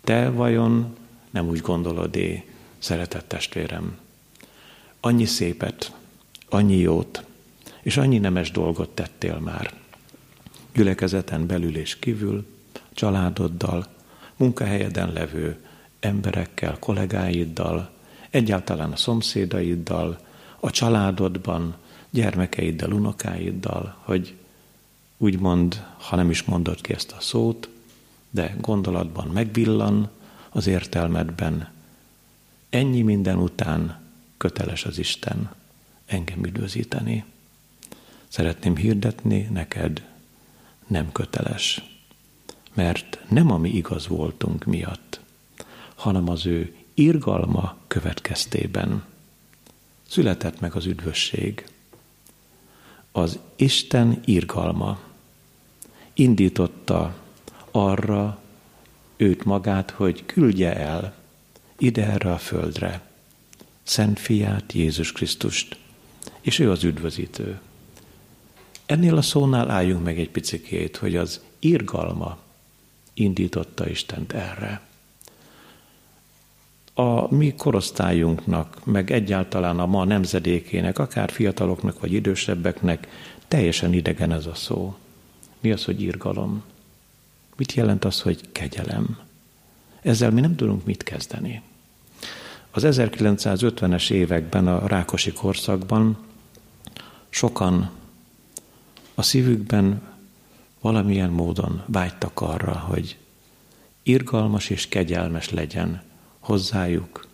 [0.00, 0.96] Te vajon
[1.30, 2.44] nem úgy gondolod-é,
[2.78, 3.98] szeretett testvérem?
[5.00, 5.92] Annyi szépet,
[6.48, 7.24] annyi jót,
[7.82, 9.74] és annyi nemes dolgot tettél már.
[10.74, 12.46] Gyülekezeten belül és kívül,
[12.92, 13.95] családoddal,
[14.36, 15.64] munkahelyeden levő
[16.00, 17.90] emberekkel, kollégáiddal,
[18.30, 20.18] egyáltalán a szomszédaiddal,
[20.60, 21.76] a családodban,
[22.10, 24.34] gyermekeiddel, unokáiddal, hogy
[25.16, 27.68] úgymond, ha nem is mondod ki ezt a szót,
[28.30, 30.10] de gondolatban megvillan
[30.50, 31.68] az értelmedben.
[32.70, 34.00] Ennyi minden után
[34.36, 35.50] köteles az Isten
[36.06, 37.24] engem üdvözíteni.
[38.28, 40.04] Szeretném hirdetni neked,
[40.86, 41.95] nem köteles
[42.76, 45.20] mert nem a mi igaz voltunk miatt,
[45.94, 49.04] hanem az ő irgalma következtében
[50.08, 51.66] született meg az üdvösség.
[53.12, 54.98] Az Isten irgalma
[56.12, 57.16] indította
[57.70, 58.40] arra
[59.16, 61.14] őt magát, hogy küldje el
[61.78, 63.06] ide erre a földre
[63.82, 65.78] Szent fiát, Jézus Krisztust,
[66.40, 67.60] és ő az üdvözítő.
[68.86, 72.38] Ennél a szónál álljunk meg egy picikét, hogy az irgalma
[73.16, 74.80] indította Istent erre.
[76.94, 83.08] A mi korosztályunknak, meg egyáltalán a ma nemzedékének, akár fiataloknak vagy idősebbeknek
[83.48, 84.96] teljesen idegen ez a szó.
[85.60, 86.62] Mi az, hogy irgalom?
[87.56, 89.18] Mit jelent az, hogy kegyelem?
[90.02, 91.62] Ezzel mi nem tudunk mit kezdeni.
[92.70, 96.18] Az 1950-es években, a Rákosi korszakban
[97.28, 97.90] sokan
[99.14, 100.02] a szívükben
[100.86, 103.16] valamilyen módon vágytak arra, hogy
[104.02, 106.02] irgalmas és kegyelmes legyen
[106.38, 107.26] hozzájuk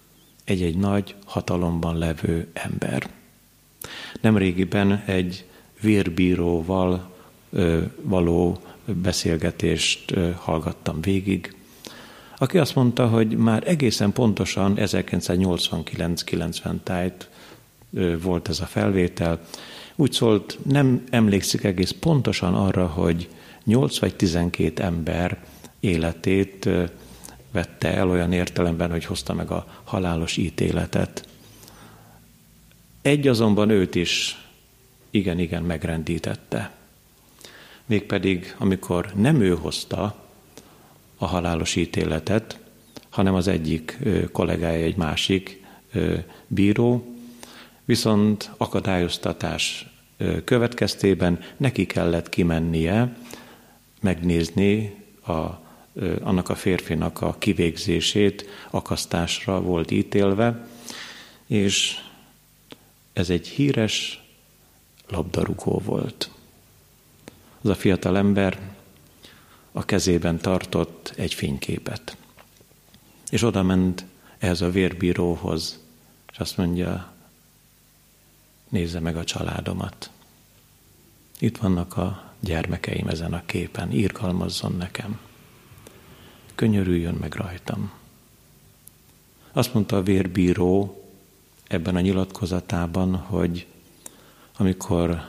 [0.45, 3.11] egy-egy nagy hatalomban levő ember.
[4.21, 5.45] Nemrégiben egy
[5.81, 7.11] vérbíróval
[7.51, 11.57] ö, való beszélgetést ö, hallgattam végig,
[12.39, 17.29] aki azt mondta, hogy már egészen pontosan 1989-90 tájt
[17.93, 19.41] ö, volt ez a felvétel,
[19.97, 23.29] úgy szólt, nem emlékszik egész pontosan arra, hogy
[23.65, 25.45] 8 vagy 12 ember
[25.81, 26.69] életét
[27.51, 31.29] vette el olyan értelemben, hogy hozta meg a halálos ítéletet.
[33.03, 34.47] Egy azonban őt is
[35.11, 36.71] igen-igen megrendítette.
[37.87, 40.17] Mégpedig, amikor nem ő hozta
[41.17, 42.59] a halálos ítéletet,
[43.11, 43.99] hanem az egyik
[44.33, 45.65] kollégája egy másik
[46.47, 47.17] bíró,
[47.85, 49.87] viszont akadályoztatás
[50.45, 53.17] következtében neki kellett kimennie,
[54.03, 54.97] megnézni
[55.27, 55.33] a,
[56.21, 60.67] annak a férfinak a kivégzését, akasztásra volt ítélve,
[61.47, 61.97] és
[63.13, 64.23] ez egy híres
[65.09, 66.31] labdarúgó volt.
[67.61, 68.75] Az a fiatal ember
[69.73, 72.17] a kezében tartott egy fényképet.
[73.31, 74.05] És oda ment
[74.39, 75.79] ehhez a vérbíróhoz,
[76.33, 77.13] és azt mondja,
[78.69, 80.11] nézze meg a családomat.
[81.39, 85.21] Itt vannak a gyermekeim ezen a képen, írgalmazzon nekem.
[86.55, 87.93] Könyörüljön meg rajtam.
[89.53, 91.03] Azt mondta a vérbíró
[91.67, 93.67] ebben a nyilatkozatában, hogy
[94.57, 95.23] amikor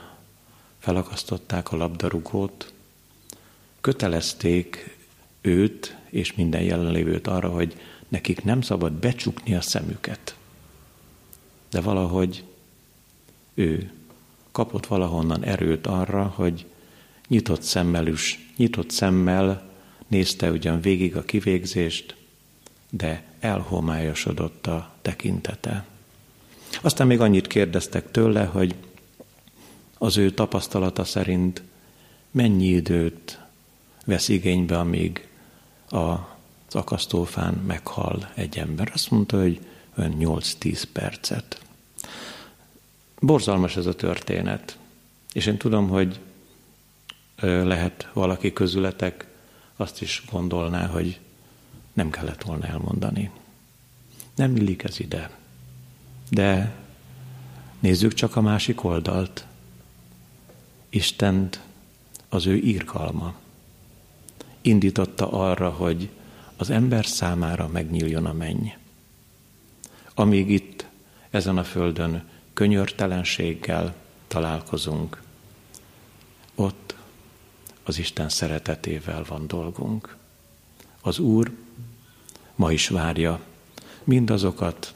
[0.80, 2.74] felakasztották a labdarúgót,
[3.82, 4.98] kötelezték
[5.42, 10.36] őt és minden jelenlévőt arra, hogy nekik nem szabad becsukni a szemüket.
[11.70, 12.44] De valahogy
[13.54, 13.92] ő
[14.52, 16.66] kapott valahonnan erőt arra, hogy
[17.34, 19.70] nyitott szemmel, is, nyitott szemmel
[20.08, 22.16] nézte ugyan végig a kivégzést,
[22.90, 25.86] de elhomályosodott a tekintete.
[26.82, 28.76] Aztán még annyit kérdeztek tőle, hogy
[29.98, 31.62] az ő tapasztalata szerint
[32.32, 33.40] mennyi időt
[34.06, 35.28] vesz igénybe, amíg
[35.90, 36.20] az
[36.72, 38.92] akasztófán meghal egy ember.
[38.94, 39.60] Azt mondta, hogy
[39.96, 41.62] ön 8-10 percet.
[43.20, 44.78] Borzalmas ez a történet.
[45.34, 46.20] És én tudom, hogy
[47.42, 49.28] lehet valaki közületek
[49.76, 51.20] azt is gondolná, hogy
[51.94, 53.32] nem kellett volna elmondani.
[54.36, 55.30] Nem illik ez ide.
[56.30, 56.76] De
[57.80, 59.46] nézzük csak a másik oldalt.
[60.90, 61.60] Istent
[62.30, 63.34] az ő írkalma
[64.64, 66.10] indította arra, hogy
[66.58, 68.68] az ember számára megnyíljon a menny.
[70.14, 70.86] Amíg itt,
[71.30, 72.24] ezen a földön
[72.54, 73.96] könyörtelenséggel
[74.28, 75.23] találkozunk,
[77.84, 80.16] az Isten szeretetével van dolgunk.
[81.02, 81.52] Az Úr
[82.56, 83.40] ma is várja
[84.04, 84.94] mindazokat,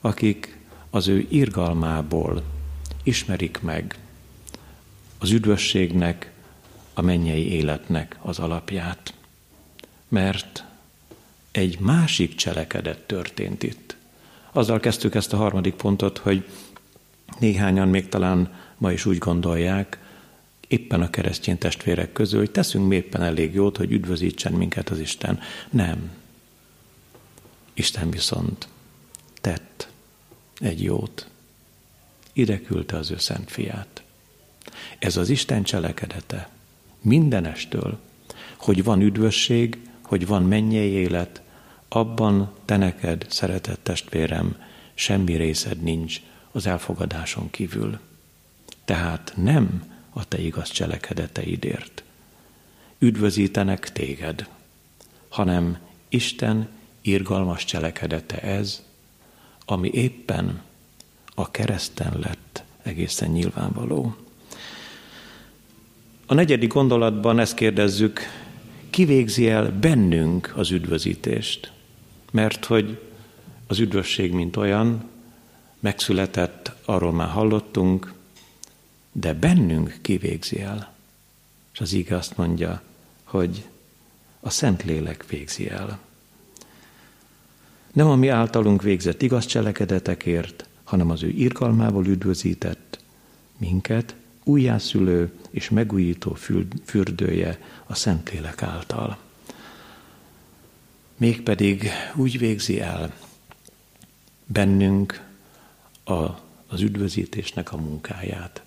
[0.00, 0.58] akik
[0.90, 2.42] az ő irgalmából
[3.02, 3.98] ismerik meg
[5.18, 6.32] az üdvösségnek,
[6.94, 9.14] a mennyei életnek az alapját.
[10.08, 10.64] Mert
[11.50, 13.96] egy másik cselekedet történt itt.
[14.52, 16.48] Azzal kezdtük ezt a harmadik pontot, hogy
[17.38, 20.01] néhányan még talán ma is úgy gondolják,
[20.72, 25.40] éppen a keresztény testvérek közül, hogy teszünk éppen elég jót, hogy üdvözítsen minket az Isten.
[25.70, 26.10] Nem.
[27.74, 28.68] Isten viszont
[29.40, 29.88] tett
[30.58, 31.28] egy jót.
[32.32, 34.02] Ide küldte az ő szent fiát.
[34.98, 36.48] Ez az Isten cselekedete
[37.00, 37.98] mindenestől,
[38.56, 41.42] hogy van üdvösség, hogy van mennyei élet,
[41.88, 44.56] abban te neked, szeretett testvérem,
[44.94, 46.20] semmi részed nincs
[46.52, 47.98] az elfogadáson kívül.
[48.84, 52.02] Tehát nem a te igaz cselekedeteidért
[52.98, 54.48] üdvözítenek téged,
[55.28, 56.68] hanem Isten
[57.00, 58.82] irgalmas cselekedete ez,
[59.64, 60.62] ami éppen
[61.34, 64.16] a kereszten lett egészen nyilvánvaló.
[66.26, 68.20] A negyedik gondolatban ezt kérdezzük,
[68.90, 71.72] ki végzi el bennünk az üdvözítést?
[72.30, 73.00] Mert hogy
[73.66, 75.10] az üdvösség, mint olyan,
[75.80, 78.12] megszületett, arról már hallottunk,
[79.12, 80.92] de bennünk kivégzi el.
[81.72, 82.82] És az ige azt mondja,
[83.24, 83.68] hogy
[84.40, 85.98] a Szentlélek végzi el.
[87.92, 92.98] Nem a mi általunk végzett igaz cselekedetekért, hanem az ő irgalmával üdvözített
[93.56, 96.36] minket, újjászülő és megújító
[96.84, 99.18] fürdője a Szentlélek által.
[101.16, 103.14] Mégpedig úgy végzi el
[104.46, 105.24] bennünk
[106.04, 106.12] a,
[106.66, 108.62] az üdvözítésnek a munkáját,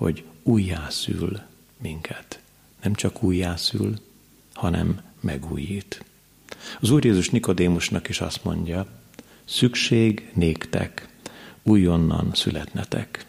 [0.00, 1.40] hogy újjászül
[1.82, 2.40] minket.
[2.82, 3.94] Nem csak újjászül,
[4.54, 6.04] hanem megújít.
[6.80, 8.86] Az Úr Jézus Nikodémusnak is azt mondja,
[9.44, 11.08] szükség néktek,
[11.62, 13.26] újonnan születnetek.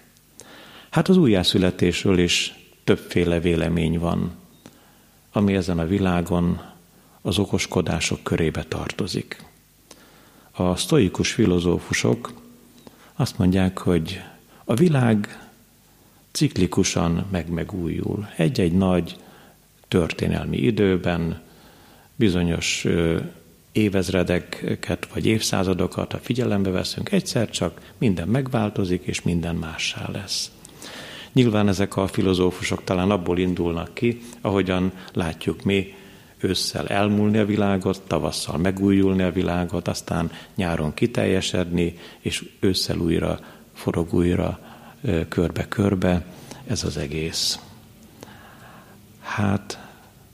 [0.90, 4.32] Hát az újjászületésről is többféle vélemény van,
[5.32, 6.62] ami ezen a világon
[7.22, 9.44] az okoskodások körébe tartozik.
[10.52, 12.34] A sztoikus filozófusok
[13.16, 14.22] azt mondják, hogy
[14.66, 15.50] a világ
[16.32, 18.28] ciklikusan meg-megújul.
[18.36, 19.16] Egy-egy nagy
[19.88, 21.42] történelmi időben
[22.16, 22.88] bizonyos
[23.72, 30.52] évezredeket vagy évszázadokat, ha figyelembe veszünk, egyszer csak minden megváltozik, és minden mássá lesz.
[31.34, 35.94] Nyilván ezek a filozófusok talán abból indulnak ki, ahogyan látjuk mi
[36.38, 43.40] ősszel elmúlni a világot, tavasszal megújulni a világot, aztán nyáron kiteljesedni, és ősszel újra
[43.74, 44.60] forog újra
[45.30, 46.26] körbe-körbe.
[46.68, 47.60] Ez az egész.
[49.20, 49.80] Hát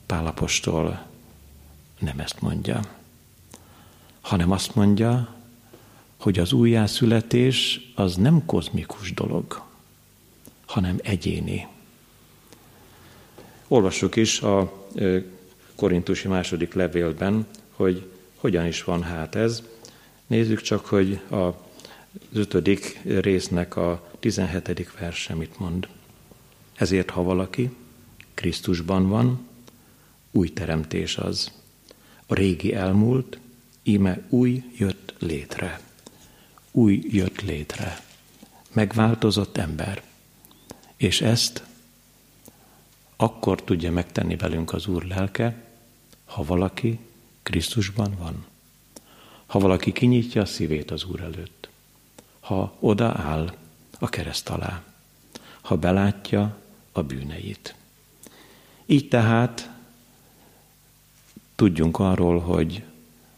[0.06, 1.06] Pálapostól
[1.98, 2.80] nem ezt mondja,
[4.20, 5.34] hanem azt mondja,
[6.16, 9.62] hogy az újjászületés az nem kozmikus dolog,
[10.66, 11.66] hanem egyéni.
[13.68, 14.86] Olvassuk is a
[15.74, 19.62] korintusi második levélben, hogy hogyan is van hát ez.
[20.26, 21.48] Nézzük csak, hogy a
[22.32, 25.88] ötödik résznek a tizenhetedik verse mit mond.
[26.74, 27.70] Ezért, ha valaki
[28.34, 29.46] Krisztusban van,
[30.30, 31.52] új teremtés az.
[32.26, 33.38] A régi elmúlt,
[33.82, 35.80] íme új jött létre.
[36.70, 38.00] Új jött létre.
[38.72, 40.02] Megváltozott ember.
[40.96, 41.62] És ezt
[43.16, 45.64] akkor tudja megtenni velünk az Úr lelke,
[46.24, 46.98] ha valaki
[47.42, 48.46] Krisztusban van.
[49.46, 51.68] Ha valaki kinyitja a szívét az Úr előtt.
[52.40, 53.54] Ha odaáll
[53.98, 54.82] a kereszt alá.
[55.60, 56.56] Ha belátja
[56.92, 57.74] a bűneit.
[58.86, 59.70] Így tehát
[61.54, 62.82] tudjunk arról, hogy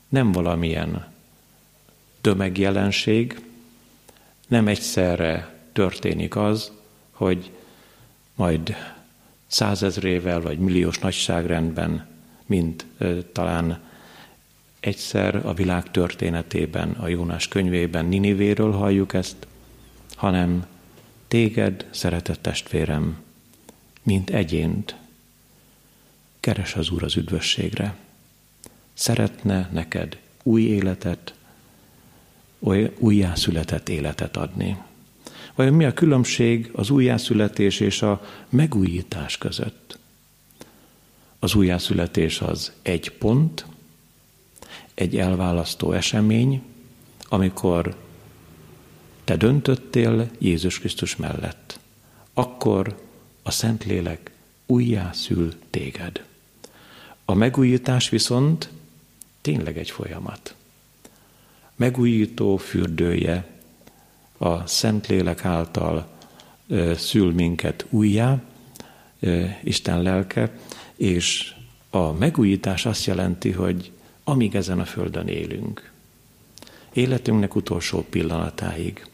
[0.09, 1.07] nem valamilyen
[2.21, 3.41] tömegjelenség,
[4.49, 6.73] nem egyszerre történik az,
[7.11, 7.51] hogy
[8.35, 8.77] majd
[9.47, 12.07] százezrével vagy milliós nagyságrendben,
[12.47, 12.87] mint
[13.33, 13.81] talán
[14.81, 19.47] egyszer a világ történetében, a Jónás könyvében Ninivéről halljuk ezt,
[20.21, 20.67] hanem
[21.29, 23.23] téged, szeretett testvérem,
[24.03, 24.97] mint egyént,
[26.41, 27.97] keres az Úr az üdvösségre.
[28.95, 31.35] Szeretne neked új életet,
[32.99, 34.77] újjászületett életet adni.
[35.55, 39.99] Vajon mi a különbség az újjászületés és a megújítás között?
[41.39, 43.67] Az újjászületés az egy pont,
[44.95, 46.63] egy elválasztó esemény,
[47.29, 48.09] amikor
[49.25, 51.81] te döntöttél Jézus Krisztus mellett.
[52.35, 52.99] Akkor
[53.43, 54.31] a Szentlélek
[54.67, 56.25] újjászül téged.
[57.25, 58.69] A megújítás viszont
[59.41, 60.55] tényleg egy folyamat.
[61.77, 63.47] Megújító fürdője
[64.39, 66.09] a Szentlélek által
[66.97, 68.43] szül minket újjá,
[69.63, 70.59] Isten lelke,
[70.97, 71.55] és
[71.91, 73.93] a megújítás azt jelenti, hogy
[74.25, 75.93] amíg ezen a földön élünk,
[76.93, 79.07] életünknek utolsó pillanatáig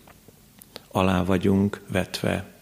[0.96, 2.52] alá vagyunk vetve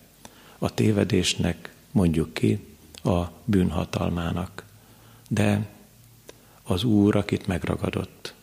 [0.59, 2.66] a tévedésnek, mondjuk ki,
[3.03, 4.64] a bűnhatalmának.
[5.28, 5.66] De
[6.62, 8.35] az Úr, akit megragadott,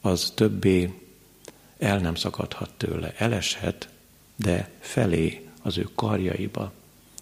[0.00, 1.00] az többé
[1.78, 3.88] el nem szakadhat tőle, eleshet,
[4.36, 6.72] de felé az ő karjaiba.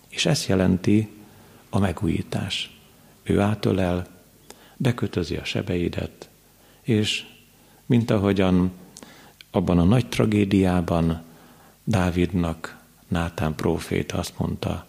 [0.08, 1.08] És ez jelenti
[1.70, 2.78] a megújítás.
[3.22, 4.06] Ő átölel,
[4.76, 6.28] bekötözi a sebeidet,
[6.82, 7.26] és
[7.86, 8.72] mint ahogyan
[9.50, 11.32] abban a nagy tragédiában
[11.84, 14.86] Dávidnak Nátán prófét azt mondta,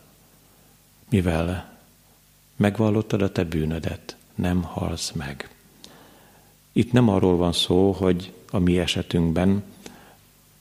[1.09, 1.77] mivel
[2.55, 5.49] megvallottad a te bűnödet, nem halsz meg.
[6.71, 9.63] Itt nem arról van szó, hogy a mi esetünkben,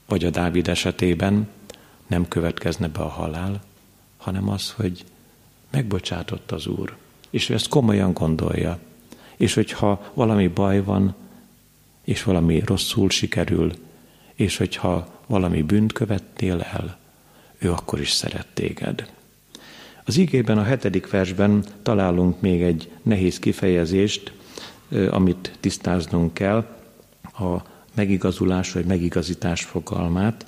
[0.05, 1.47] vagy a Dávid esetében
[2.07, 3.63] nem következne be a halál,
[4.17, 5.05] hanem az, hogy
[5.69, 6.95] megbocsátott az Úr,
[7.29, 8.79] és ő ezt komolyan gondolja,
[9.35, 11.15] és hogyha valami baj van,
[12.03, 13.73] és valami rosszul sikerül,
[14.33, 16.97] és hogyha valami bűnt követtél el,
[17.57, 19.13] ő akkor is szeret téged.
[20.03, 24.31] Az igében a hetedik versben találunk még egy nehéz kifejezést,
[25.09, 26.65] amit tisztáznunk kell,
[27.21, 27.61] a
[27.93, 30.45] megigazulás vagy megigazítás fogalmát.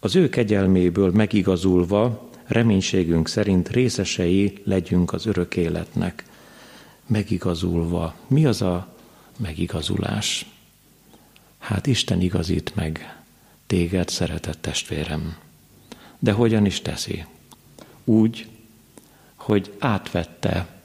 [0.00, 6.24] Az ő kegyelméből megigazulva reménységünk szerint részesei legyünk az örök életnek.
[7.06, 8.14] Megigazulva.
[8.26, 8.88] Mi az a
[9.36, 10.46] megigazulás?
[11.58, 13.17] Hát Isten igazít meg
[13.68, 15.36] téged, szeretett testvérem.
[16.18, 17.24] De hogyan is teszi?
[18.04, 18.48] Úgy,
[19.34, 20.80] hogy átvette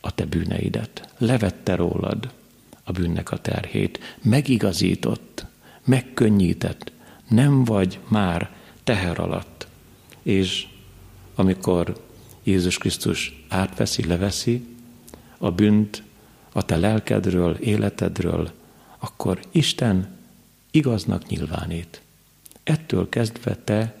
[0.00, 2.32] a te bűneidet, levette rólad
[2.84, 5.46] a bűnnek a terhét, megigazított,
[5.84, 6.92] megkönnyített,
[7.28, 8.50] nem vagy már
[8.84, 9.66] teher alatt.
[10.22, 10.66] És
[11.34, 12.04] amikor
[12.42, 14.66] Jézus Krisztus átveszi, leveszi
[15.38, 16.02] a bűnt
[16.52, 18.50] a te lelkedről, életedről,
[18.98, 20.13] akkor Isten
[20.74, 22.00] igaznak nyilvánít.
[22.64, 23.94] Ettől kezdve te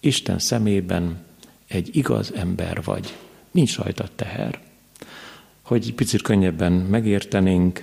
[0.00, 1.24] Isten szemében
[1.66, 3.16] egy igaz ember vagy.
[3.50, 4.60] Nincs rajta teher.
[5.62, 7.82] Hogy picit könnyebben megértenénk,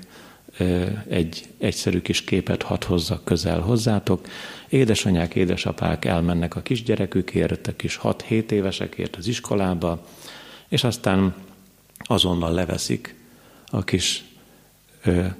[1.07, 4.27] egy egyszerű kis képet hadd hozzak közel hozzátok.
[4.69, 10.07] Édesanyák, édesapák elmennek a kisgyerekükért, a kis 6-7 évesekért az iskolába,
[10.67, 11.35] és aztán
[11.97, 13.15] azonnal leveszik
[13.65, 14.23] a kis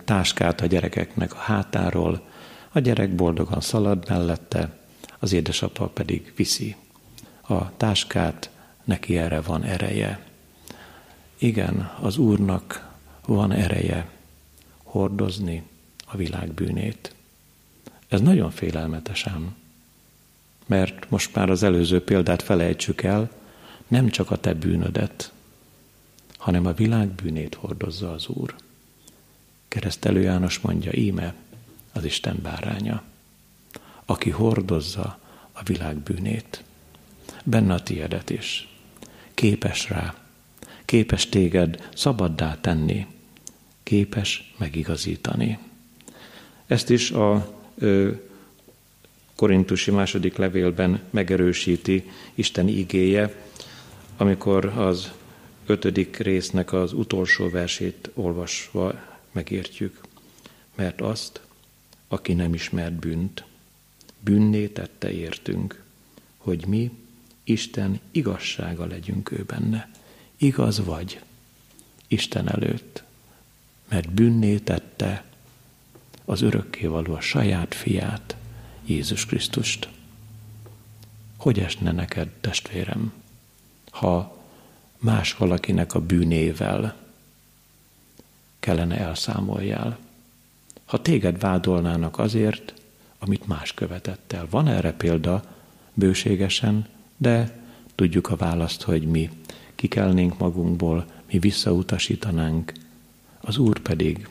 [0.05, 2.29] táskát a gyerekeknek a hátáról,
[2.71, 4.77] a gyerek boldogan szalad mellette,
[5.19, 6.75] az édesapa pedig viszi
[7.41, 8.49] a táskát,
[8.83, 10.25] neki erre van ereje.
[11.37, 12.89] Igen, az Úrnak
[13.25, 14.09] van ereje
[14.83, 15.63] hordozni
[16.05, 17.15] a világ bűnét.
[18.07, 19.25] Ez nagyon félelmetes
[20.65, 23.31] mert most már az előző példát felejtsük el,
[23.87, 25.31] nem csak a te bűnödet,
[26.37, 28.55] hanem a világ bűnét hordozza az Úr.
[29.67, 31.33] Keresztelő János mondja, íme
[31.93, 33.03] az Isten báránya,
[34.05, 35.19] aki hordozza
[35.51, 36.63] a világ bűnét.
[37.43, 38.67] Benne a tiedet is.
[39.33, 40.15] Képes rá,
[40.85, 43.07] képes téged szabaddá tenni,
[43.83, 45.59] képes megigazítani.
[46.67, 48.11] Ezt is a ö,
[49.35, 53.35] korintusi második levélben megerősíti Isten igéje,
[54.17, 55.11] amikor az
[55.65, 58.93] ötödik résznek az utolsó versét olvasva
[59.31, 60.01] megértjük.
[60.75, 61.41] Mert azt,
[62.11, 63.45] aki nem ismert bűnt,
[64.19, 65.83] bűnné tette értünk,
[66.37, 66.91] hogy mi
[67.43, 69.91] Isten igazsága legyünk ő benne.
[70.37, 71.21] Igaz vagy
[72.07, 73.03] Isten előtt,
[73.89, 75.23] mert bűnné tette
[76.25, 78.35] az örökkévaló a saját fiát,
[78.85, 79.89] Jézus Krisztust.
[81.37, 83.13] Hogy esne neked, testvérem,
[83.91, 84.43] ha
[84.97, 86.95] más valakinek a bűnével
[88.59, 90.09] kellene elszámoljál?
[90.91, 92.73] Ha téged vádolnának azért,
[93.19, 94.47] amit más követett el.
[94.49, 95.43] Van erre példa
[95.93, 96.87] bőségesen,
[97.17, 97.59] de
[97.95, 99.29] tudjuk a választ, hogy mi
[99.75, 102.73] kikelnénk magunkból, mi visszautasítanánk,
[103.41, 104.27] az Úr pedig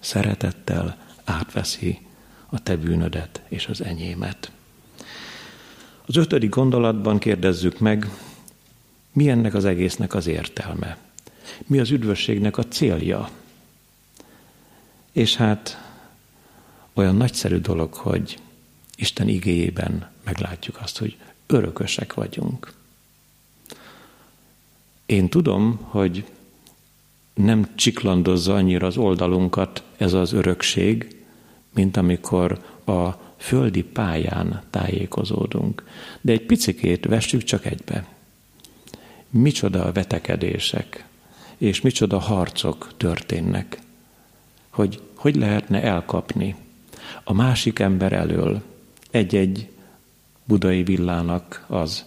[0.00, 1.98] szeretettel átveszi
[2.46, 4.50] a te bűnödet és az enyémet.
[6.06, 8.10] Az ötödik gondolatban kérdezzük meg,
[9.12, 10.96] mi ennek az egésznek az értelme?
[11.66, 13.30] Mi az üdvösségnek a célja?
[15.12, 15.78] És hát
[16.92, 18.38] olyan nagyszerű dolog, hogy
[18.96, 22.72] Isten igéjében meglátjuk azt, hogy örökösek vagyunk.
[25.06, 26.24] Én tudom, hogy
[27.34, 31.16] nem csiklandozza annyira az oldalunkat ez az örökség,
[31.74, 35.84] mint amikor a földi pályán tájékozódunk.
[36.20, 38.06] De egy picikét vessük csak egybe.
[39.30, 41.04] Micsoda vetekedések,
[41.58, 43.78] és micsoda harcok történnek,
[44.70, 46.56] hogy hogy lehetne elkapni
[47.24, 48.62] a másik ember elől
[49.10, 49.68] egy-egy
[50.44, 52.04] budai villának az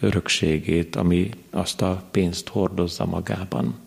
[0.00, 3.78] örökségét, ami azt a pénzt hordozza magában.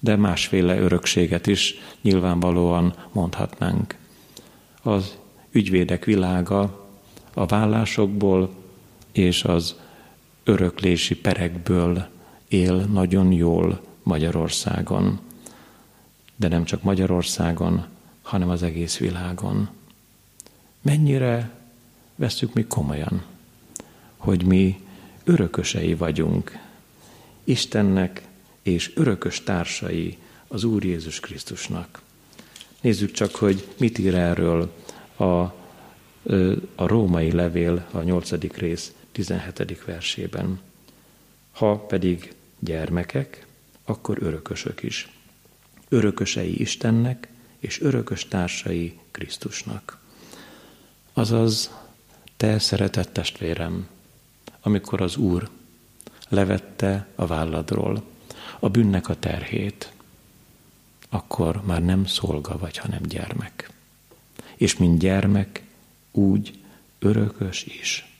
[0.00, 3.96] De másféle örökséget is nyilvánvalóan mondhatnánk.
[4.82, 5.16] Az
[5.52, 6.88] ügyvédek világa
[7.34, 8.50] a vállásokból
[9.12, 9.74] és az
[10.44, 12.06] öröklési perekből
[12.48, 15.20] él nagyon jól Magyarországon.
[16.40, 17.86] De nem csak Magyarországon,
[18.22, 19.68] hanem az egész világon.
[20.82, 21.50] Mennyire
[22.16, 23.24] veszük mi komolyan,
[24.16, 24.80] hogy mi
[25.24, 26.58] örökösei vagyunk
[27.44, 28.22] Istennek
[28.62, 30.18] és örökös társai
[30.48, 32.02] az Úr Jézus Krisztusnak.
[32.80, 34.72] Nézzük csak, hogy mit ír erről
[35.16, 35.24] a,
[36.74, 39.84] a római levél, a nyolcadik rész 17.
[39.84, 40.60] versében.
[41.50, 43.46] Ha pedig gyermekek,
[43.84, 45.19] akkor örökösök is.
[45.92, 47.28] Örökösei Istennek,
[47.58, 49.98] és örökös társai Krisztusnak.
[51.12, 51.70] Azaz,
[52.36, 53.88] te szeretett testvérem,
[54.60, 55.48] amikor az Úr
[56.28, 58.02] levette a válladról
[58.58, 59.92] a bűnnek a terhét,
[61.08, 63.70] akkor már nem szolga vagy, hanem gyermek.
[64.54, 65.62] És mint gyermek,
[66.10, 66.58] úgy
[66.98, 68.14] örökös is.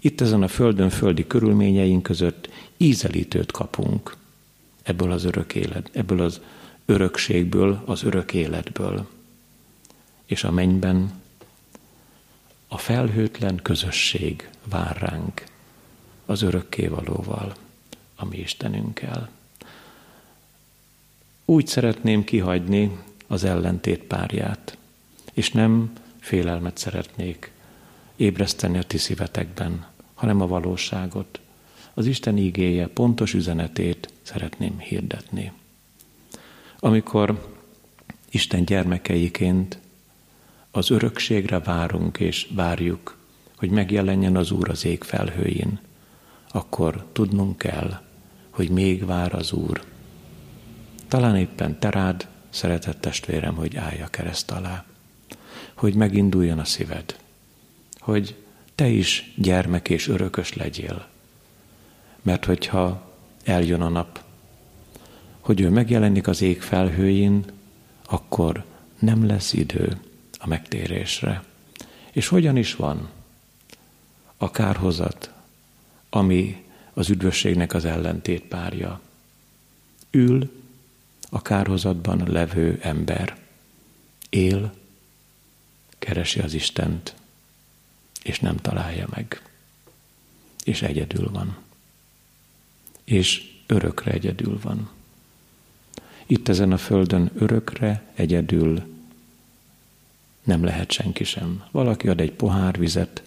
[0.00, 4.16] Itt ezen a földön földi körülményeink között ízelítőt kapunk
[4.82, 6.40] ebből az örök élet, ebből az
[6.90, 9.08] örökségből, az örök életből.
[10.26, 11.12] És a mennyben
[12.68, 15.44] a felhőtlen közösség vár ránk
[16.26, 17.54] az örökkévalóval,
[18.16, 19.28] a mi Istenünkkel.
[21.44, 24.76] Úgy szeretném kihagyni az ellentét párját,
[25.32, 27.50] és nem félelmet szeretnék
[28.16, 31.40] ébreszteni a ti szívetekben, hanem a valóságot,
[31.94, 35.52] az Isten ígéje pontos üzenetét szeretném hirdetni.
[36.80, 37.56] Amikor
[38.30, 39.78] Isten gyermekeiként
[40.70, 43.16] az örökségre várunk és várjuk,
[43.56, 45.80] hogy megjelenjen az Úr az ég felhőjén,
[46.48, 48.00] akkor tudnunk kell,
[48.50, 49.84] hogy még vár az Úr.
[51.08, 54.84] Talán éppen te rád, szeretett testvérem, hogy állj a kereszt alá,
[55.74, 57.16] hogy meginduljon a szíved,
[57.98, 58.36] hogy
[58.74, 61.06] te is gyermek és örökös legyél.
[62.22, 63.12] Mert hogyha
[63.44, 64.26] eljön a nap,
[65.48, 67.44] hogy ő megjelenik az ég felhőjén,
[68.06, 68.64] akkor
[68.98, 70.00] nem lesz idő
[70.38, 71.44] a megtérésre.
[72.12, 73.10] És hogyan is van
[74.36, 75.32] a kárhozat,
[76.10, 79.00] ami az üdvösségnek az ellentét párja?
[80.10, 80.50] Ül
[81.30, 83.36] a kárhozatban levő ember,
[84.30, 84.74] él,
[85.98, 87.14] keresi az Istent,
[88.22, 89.42] és nem találja meg.
[90.64, 91.56] És egyedül van.
[93.04, 94.96] És örökre egyedül van.
[96.30, 98.82] Itt ezen a földön örökre egyedül
[100.44, 101.64] nem lehet senki sem.
[101.70, 103.22] Valaki ad egy pohár vizet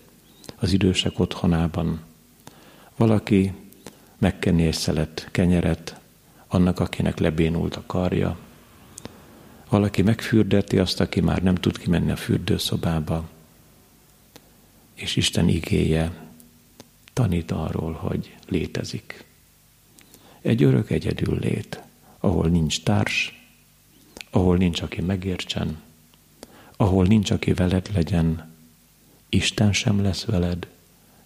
[0.55, 2.01] az idősek otthonában.
[2.95, 3.53] Valaki
[4.17, 5.99] megkenni egy szelet kenyeret
[6.47, 8.37] annak, akinek lebénult a karja.
[9.69, 13.29] Valaki megfürdeti azt, aki már nem tud kimenni a fürdőszobába.
[14.93, 16.11] És Isten igéje
[17.13, 19.23] tanít arról, hogy létezik.
[20.41, 21.81] Egy örök egyedül lét,
[22.22, 23.45] ahol nincs társ,
[24.30, 25.82] ahol nincs, aki megértsen,
[26.78, 28.49] ahol nincs, aki veled legyen,
[29.30, 30.67] Isten sem lesz veled,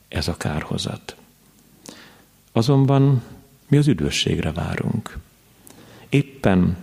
[0.08, 1.16] ez a kárhozat.
[2.52, 3.24] Azonban
[3.68, 5.18] mi az üdvösségre várunk.
[6.10, 6.78] Éppen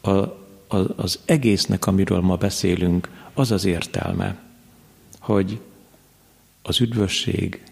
[0.00, 0.36] a, a,
[0.96, 4.42] az egésznek, amiről ma beszélünk, az az értelme,
[5.18, 5.60] hogy
[6.62, 7.64] az üdvösség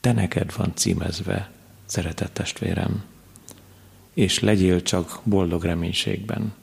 [0.00, 1.50] te neked van címezve,
[1.86, 3.04] szeretett testvérem,
[4.16, 6.54] és legyél csak boldog reménységben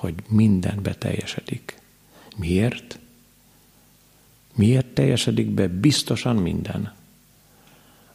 [0.00, 1.78] hogy minden beteljesedik.
[2.36, 2.98] Miért?
[4.54, 6.94] Miért teljesedik be biztosan minden?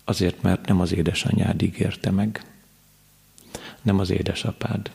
[0.04, 2.46] Azért, mert nem az édesanyád ígérte meg,
[3.82, 4.92] nem az édesapád,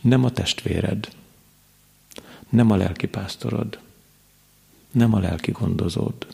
[0.00, 1.08] nem a testvéred,
[2.48, 3.78] nem a lelkipásztorod,
[4.90, 6.26] nem a lelki gondozód,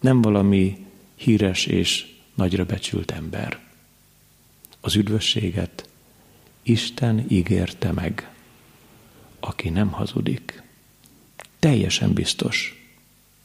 [0.00, 3.63] nem valami híres és nagyra becsült ember.
[4.84, 5.88] Az üdvösséget
[6.62, 8.30] Isten ígérte meg,
[9.40, 10.62] aki nem hazudik.
[11.58, 12.84] Teljesen biztos,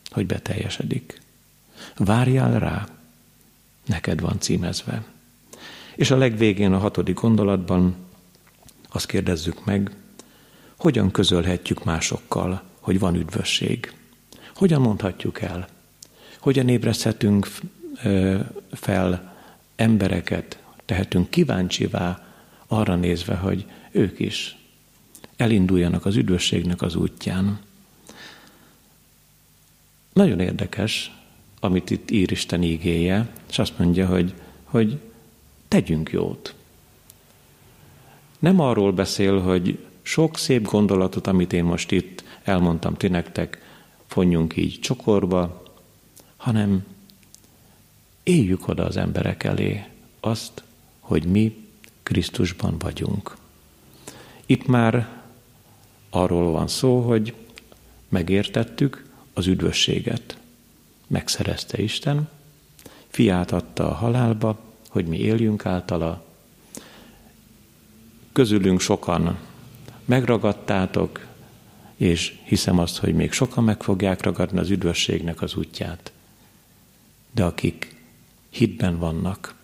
[0.10, 1.22] hogy beteljesedik.
[1.98, 2.88] Várjál rá,
[3.86, 5.06] neked van címezve.
[5.96, 7.96] És a legvégén a hatodik gondolatban
[8.90, 9.92] azt kérdezzük meg,
[10.76, 13.94] hogyan közölhetjük másokkal, hogy van üdvösség?
[14.56, 15.68] Hogyan mondhatjuk el?
[16.40, 17.48] Hogyan ébreszthetünk
[18.72, 19.36] fel
[19.76, 20.60] embereket,
[20.90, 22.26] tehetünk kíváncsivá
[22.68, 24.58] arra nézve, hogy ők is
[25.38, 27.60] elinduljanak az üdvösségnek az útján.
[30.14, 31.12] Nagyon érdekes,
[31.60, 34.34] amit itt ír Isten ígéje, és azt mondja, hogy,
[34.64, 35.00] hogy
[35.68, 36.56] tegyünk jót.
[38.40, 43.62] Nem arról beszél, hogy sok szép gondolatot, amit én most itt elmondtam ti nektek,
[44.08, 45.64] fonjunk így csokorba,
[46.38, 46.86] hanem
[48.24, 49.84] éljük oda az emberek elé
[50.20, 50.64] azt,
[51.10, 51.68] hogy mi
[52.03, 53.36] Krisztusban vagyunk.
[54.45, 55.22] Itt már
[56.10, 57.34] arról van szó, hogy
[58.10, 60.38] megértettük az üdvösséget.
[61.07, 62.30] Megszerezte Isten,
[63.07, 66.26] fiát adta a halálba, hogy mi éljünk általa.
[68.32, 69.39] Közülünk sokan
[70.05, 71.28] megragadtátok,
[71.95, 76.12] és hiszem azt, hogy még sokan meg fogják ragadni az üdvösségnek az útját.
[77.32, 77.95] De akik
[78.49, 79.59] hitben vannak,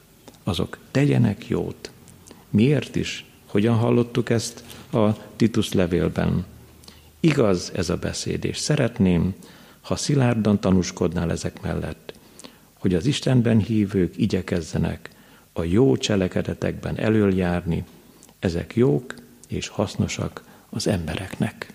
[0.45, 1.91] azok tegyenek jót,
[2.55, 3.25] Miért is?
[3.45, 6.45] Hogyan hallottuk ezt a Titus levélben?
[7.19, 9.33] Igaz ez a beszéd, és szeretném,
[9.81, 12.13] ha szilárdan tanúskodnál ezek mellett,
[12.73, 15.09] hogy az Istenben hívők igyekezzenek
[15.53, 17.83] a jó cselekedetekben előjárni,
[18.39, 19.13] ezek jók
[19.47, 21.73] és hasznosak az embereknek.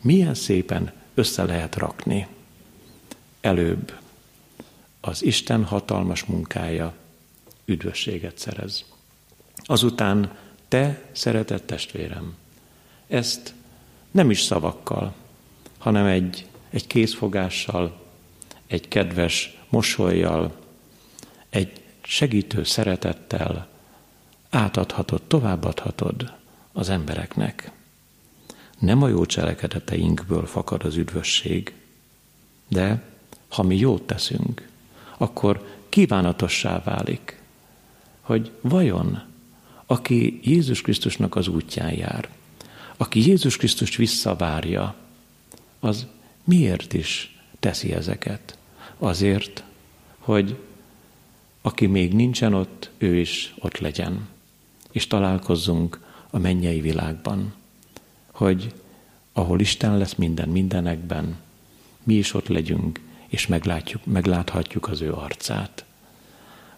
[0.00, 2.26] Milyen szépen össze lehet rakni.
[3.40, 3.92] Előbb
[5.00, 6.94] az Isten hatalmas munkája
[7.70, 8.84] üdvösséget szerez.
[9.56, 10.36] Azután
[10.68, 12.34] te, szeretett testvérem,
[13.08, 13.54] ezt
[14.10, 15.14] nem is szavakkal,
[15.78, 18.00] hanem egy, egy kézfogással,
[18.66, 20.56] egy kedves mosolyjal,
[21.48, 23.68] egy segítő szeretettel
[24.50, 26.32] átadhatod, továbbadhatod
[26.72, 27.70] az embereknek.
[28.78, 31.74] Nem a jó cselekedeteinkből fakad az üdvösség,
[32.68, 33.02] de
[33.48, 34.68] ha mi jót teszünk,
[35.18, 37.39] akkor kívánatossá válik,
[38.20, 39.28] hogy vajon
[39.90, 42.28] aki Jézus Krisztusnak az útján jár,
[42.96, 44.94] aki Jézus Krisztust visszavárja,
[45.80, 46.06] az
[46.44, 48.58] miért is teszi ezeket?
[48.98, 49.64] Azért,
[50.18, 50.58] hogy
[51.60, 54.28] aki még nincsen ott, ő is ott legyen,
[54.92, 56.00] és találkozzunk
[56.30, 57.54] a mennyei világban,
[58.30, 58.74] hogy
[59.32, 61.36] ahol Isten lesz minden mindenekben,
[62.02, 65.84] mi is ott legyünk, és meglátjuk, megláthatjuk az ő arcát.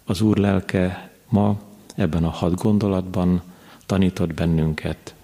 [0.03, 1.59] Az Úr lelke ma
[1.95, 3.41] ebben a hat gondolatban
[3.85, 5.15] tanított bennünket,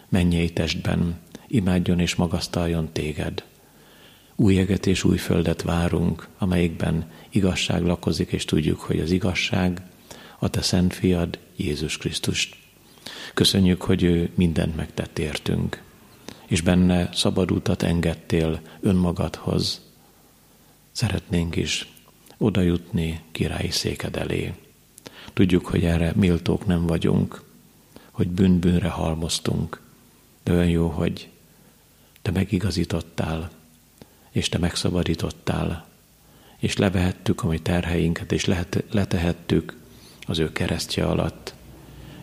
[0.08, 3.44] mennyei testben imádjon és magasztaljon téged.
[4.36, 9.82] Új eget és új földet várunk, amelyikben igazság lakozik, és tudjuk, hogy az igazság
[10.38, 12.56] a te szent fiad, Jézus Krisztust.
[13.34, 15.86] Köszönjük, hogy ő mindent megtett értünk
[16.48, 19.80] és benne szabad utat engedtél önmagadhoz.
[20.92, 21.92] Szeretnénk is
[22.38, 24.54] oda jutni királyi széked elé.
[25.32, 27.42] Tudjuk, hogy erre méltók nem vagyunk,
[28.10, 29.80] hogy bűnbűnre halmoztunk,
[30.42, 31.28] de olyan jó, hogy
[32.22, 33.50] te megigazítottál,
[34.30, 35.86] és te megszabadítottál,
[36.58, 39.76] és levehettük a mi terheinket, és lehet, letehettük
[40.26, 41.54] az ő keresztje alatt.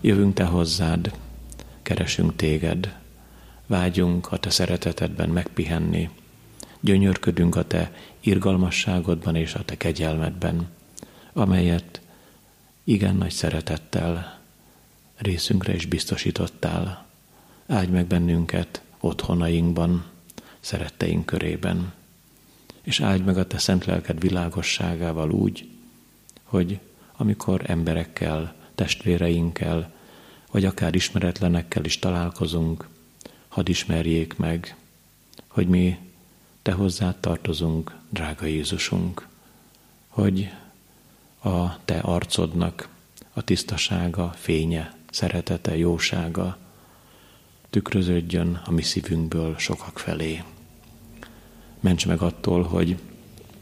[0.02, 1.12] Jövünk te hozzád,
[1.82, 2.96] keresünk téged,
[3.66, 6.10] vágyunk a te szeretetedben megpihenni,
[6.80, 10.68] gyönyörködünk a te irgalmasságodban és a te kegyelmedben,
[11.34, 12.02] amelyet
[12.84, 14.40] igen nagy szeretettel
[15.18, 17.06] részünkre is biztosítottál.
[17.68, 20.06] Áldj meg bennünket otthonainkban,
[20.60, 21.94] szeretteink körében,
[22.82, 25.70] és áldj meg a te szent lelked világosságával úgy,
[26.44, 26.80] hogy
[27.18, 29.94] amikor emberekkel, testvéreinkkel,
[30.52, 32.88] vagy akár ismeretlenekkel is találkozunk,
[33.56, 34.76] hadd ismerjék meg,
[35.48, 35.98] hogy mi
[36.62, 39.28] te hozzád tartozunk, drága Jézusunk,
[40.08, 40.50] hogy
[41.44, 42.90] a te arcodnak
[43.34, 46.58] a tisztasága, fénye, szeretete, jósága
[47.70, 50.44] tükröződjön a mi szívünkből sokak felé.
[51.80, 52.98] Ments meg attól, hogy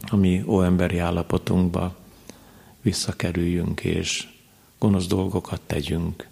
[0.06, 1.96] a mi óemberi állapotunkba
[2.80, 4.28] visszakerüljünk és
[4.78, 6.28] gonosz dolgokat tegyünk,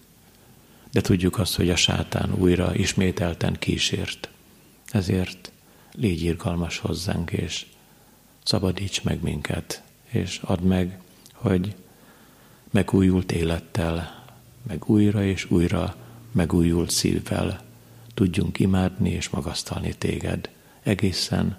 [0.92, 4.28] de tudjuk azt, hogy a sátán újra ismételten kísért.
[4.90, 5.52] Ezért
[5.92, 7.66] légy irgalmas hozzánk, és
[8.44, 11.00] szabadíts meg minket, és add meg,
[11.32, 11.74] hogy
[12.70, 14.24] megújult élettel,
[14.66, 15.96] meg újra és újra
[16.32, 17.62] megújult szívvel
[18.14, 20.50] tudjunk imádni és magasztalni téged
[20.82, 21.58] egészen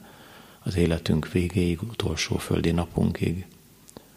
[0.59, 3.45] az életünk végéig, utolsó földi napunkig,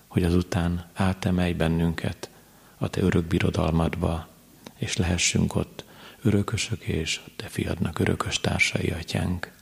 [0.06, 2.30] hogy azután átemelj bennünket
[2.78, 4.28] a te örök birodalmadba,
[4.76, 5.84] és lehessünk ott
[6.22, 9.52] örökösök és te fiadnak örökös társai, atyánk.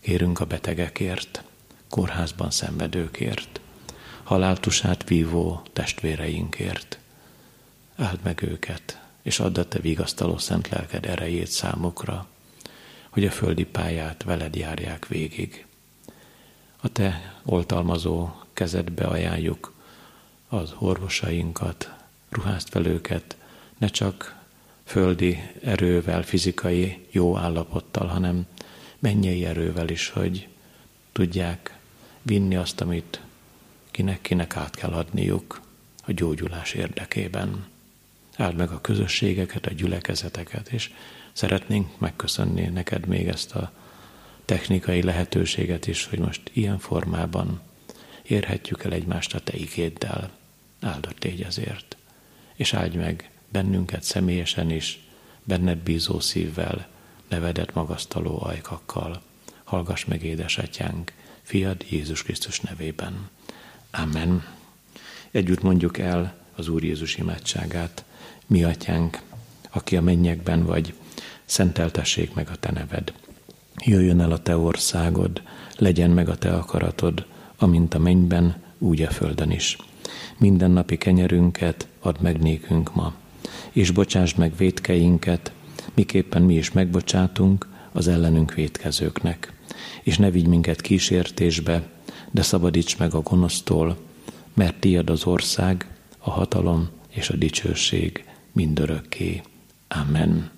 [0.00, 1.42] Kérünk a betegekért,
[1.88, 3.60] kórházban szenvedőkért,
[4.22, 6.98] haláltusát vívó testvéreinkért.
[7.96, 12.26] Áld meg őket, és add a te vigasztaló szent lelked erejét számukra,
[13.08, 15.66] hogy a földi pályát veled járják végig.
[16.80, 19.74] A te oltalmazó kezedbe ajánljuk
[20.48, 21.92] az orvosainkat,
[22.28, 23.36] ruházt fel őket
[23.78, 24.36] ne csak
[24.84, 28.46] földi erővel, fizikai jó állapottal, hanem
[28.98, 30.48] mennyei erővel is, hogy
[31.12, 31.78] tudják
[32.22, 33.20] vinni azt, amit
[33.90, 35.60] kinek-kinek át kell adniuk
[36.04, 37.66] a gyógyulás érdekében.
[38.36, 40.92] Áld meg a közösségeket, a gyülekezeteket, és
[41.32, 43.72] szeretnénk megköszönni neked még ezt a
[44.44, 47.60] technikai lehetőséget is, hogy most ilyen formában
[48.22, 50.30] érhetjük el egymást a te igéddel.
[50.80, 51.96] Áldott légy ezért.
[52.54, 55.00] És áldj meg bennünket személyesen is,
[55.44, 56.88] benned bízó szívvel,
[57.28, 59.22] nevedet magasztaló ajkakkal.
[59.64, 63.28] Hallgass meg, édesatyánk, fiad Jézus Krisztus nevében.
[63.90, 64.44] Amen.
[65.30, 68.04] Együtt mondjuk el az Úr Jézus imádságát.
[68.46, 69.20] Mi atyánk,
[69.70, 70.94] aki a mennyekben vagy,
[71.44, 73.12] szenteltessék meg a te neved.
[73.76, 75.42] Jöjjön el a te országod,
[75.76, 77.26] legyen meg a te akaratod,
[77.56, 79.76] amint a mennyben, úgy a földön is.
[80.36, 83.14] Minden napi kenyerünket add meg nékünk ma,
[83.72, 85.52] és bocsásd meg védkeinket,
[85.94, 89.52] miképpen mi is megbocsátunk az ellenünk védkezőknek.
[90.02, 91.88] És ne vigy minket kísértésbe,
[92.30, 93.96] de szabadíts meg a gonosztól,
[94.54, 95.86] mert tiad az ország,
[96.18, 99.42] a hatalom és a dicsőség mindörökké.
[99.88, 100.50] Amen.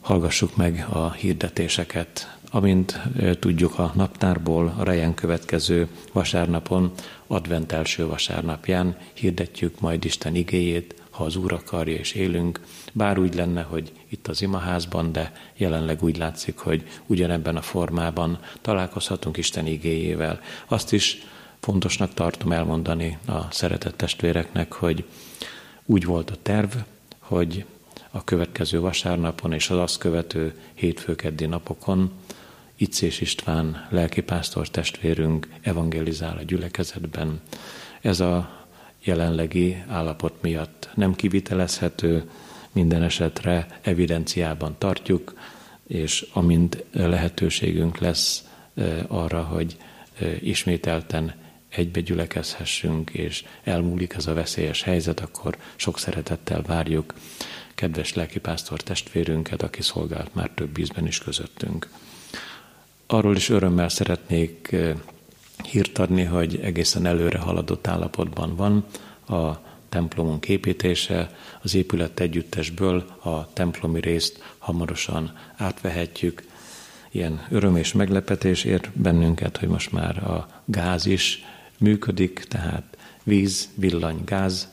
[0.00, 2.35] Hallgassuk meg a hirdetéseket.
[2.56, 3.00] Amint
[3.38, 6.92] tudjuk a naptárból, a rejen következő vasárnapon,
[7.26, 12.60] advent első vasárnapján hirdetjük majd Isten igéjét, ha az Úr akarja és élünk,
[12.92, 18.38] bár úgy lenne, hogy itt az imaházban, de jelenleg úgy látszik, hogy ugyanebben a formában
[18.60, 20.40] találkozhatunk Isten igéjével.
[20.66, 21.22] Azt is
[21.60, 25.04] fontosnak tartom elmondani a szeretett testvéreknek, hogy
[25.84, 26.72] úgy volt a terv,
[27.18, 27.64] hogy
[28.10, 32.12] a következő vasárnapon és az azt követő hétfőkeddi napokon
[32.76, 37.40] Icés István lelkipásztor testvérünk evangelizál a gyülekezetben.
[38.00, 38.66] Ez a
[39.04, 42.30] jelenlegi állapot miatt nem kivitelezhető,
[42.72, 45.34] minden esetre evidenciában tartjuk,
[45.86, 48.44] és amint lehetőségünk lesz
[49.06, 49.76] arra, hogy
[50.40, 51.34] ismételten
[51.68, 57.14] egybe gyülekezhessünk, és elmúlik ez a veszélyes helyzet, akkor sok szeretettel várjuk
[57.74, 61.88] kedves lelkipásztor testvérünket, aki szolgált már több ízben is közöttünk.
[63.06, 64.76] Arról is örömmel szeretnék
[65.70, 68.84] hírt adni, hogy egészen előre haladott állapotban van
[69.38, 76.42] a templomunk építése, az épület együttesből a templomi részt hamarosan átvehetjük.
[77.10, 81.44] Ilyen öröm és meglepetés ér bennünket, hogy most már a gáz is
[81.78, 84.68] működik, tehát víz, villany, gáz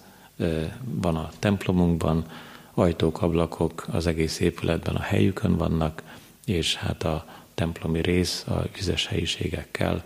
[0.84, 2.26] van a templomunkban,
[2.74, 6.04] ajtók, ablakok az egész épületben a helyükön vannak,
[6.46, 10.06] és hát a templomi rész a vizes helyiségekkel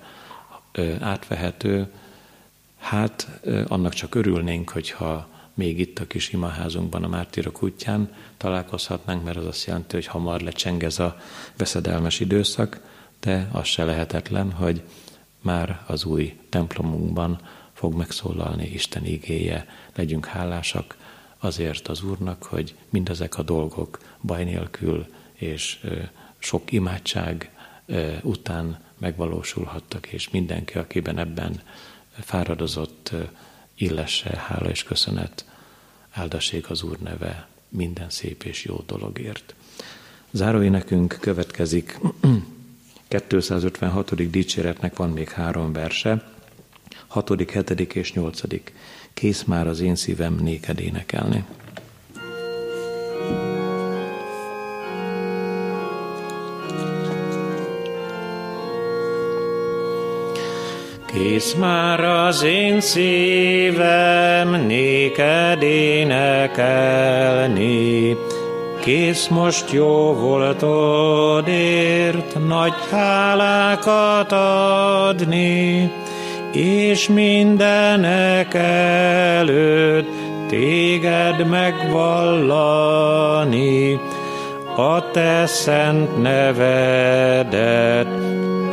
[1.00, 1.92] átvehető.
[2.78, 9.38] Hát annak csak örülnénk, hogyha még itt a kis imaházunkban, a Mártírok útján találkozhatnánk, mert
[9.38, 11.18] az azt jelenti, hogy hamar lecseng ez a
[11.58, 12.80] veszedelmes időszak,
[13.20, 14.82] de az se lehetetlen, hogy
[15.42, 17.40] már az új templomunkban
[17.74, 19.68] fog megszólalni Isten igéje.
[19.96, 20.98] Legyünk hálásak
[21.38, 25.80] azért az Úrnak, hogy mindezek a dolgok baj nélkül és
[26.38, 27.52] sok imádság
[28.22, 31.62] után megvalósulhattak, és mindenki, akiben ebben
[32.20, 33.12] fáradozott,
[33.76, 35.46] illesse hála és köszönet,
[36.12, 39.56] áldassék az Úr neve minden szép és jó dologért.
[40.32, 42.00] Záróénekünk következik
[43.08, 44.30] 256.
[44.30, 46.32] dicséretnek van még három verse,
[47.08, 47.70] 6., 7.
[47.94, 48.42] és 8.
[49.14, 51.46] Kész már az én szívem néked énekelni.
[61.18, 66.98] Kész már az én szívem néked énekelni,
[68.80, 71.58] Kész most jó voltodért
[72.48, 75.92] nagy hálákat adni,
[76.54, 80.10] és mindenek előtt
[80.48, 82.40] téged megvallani,
[84.76, 88.08] a te szent nevedet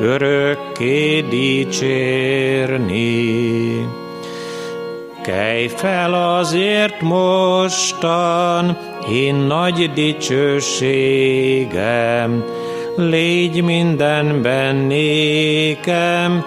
[0.05, 3.02] örökké dicsérni.
[5.22, 8.78] Kelj fel azért mostan,
[9.12, 10.74] én nagy dicsőségem,
[12.96, 16.44] légy mindenben nékem,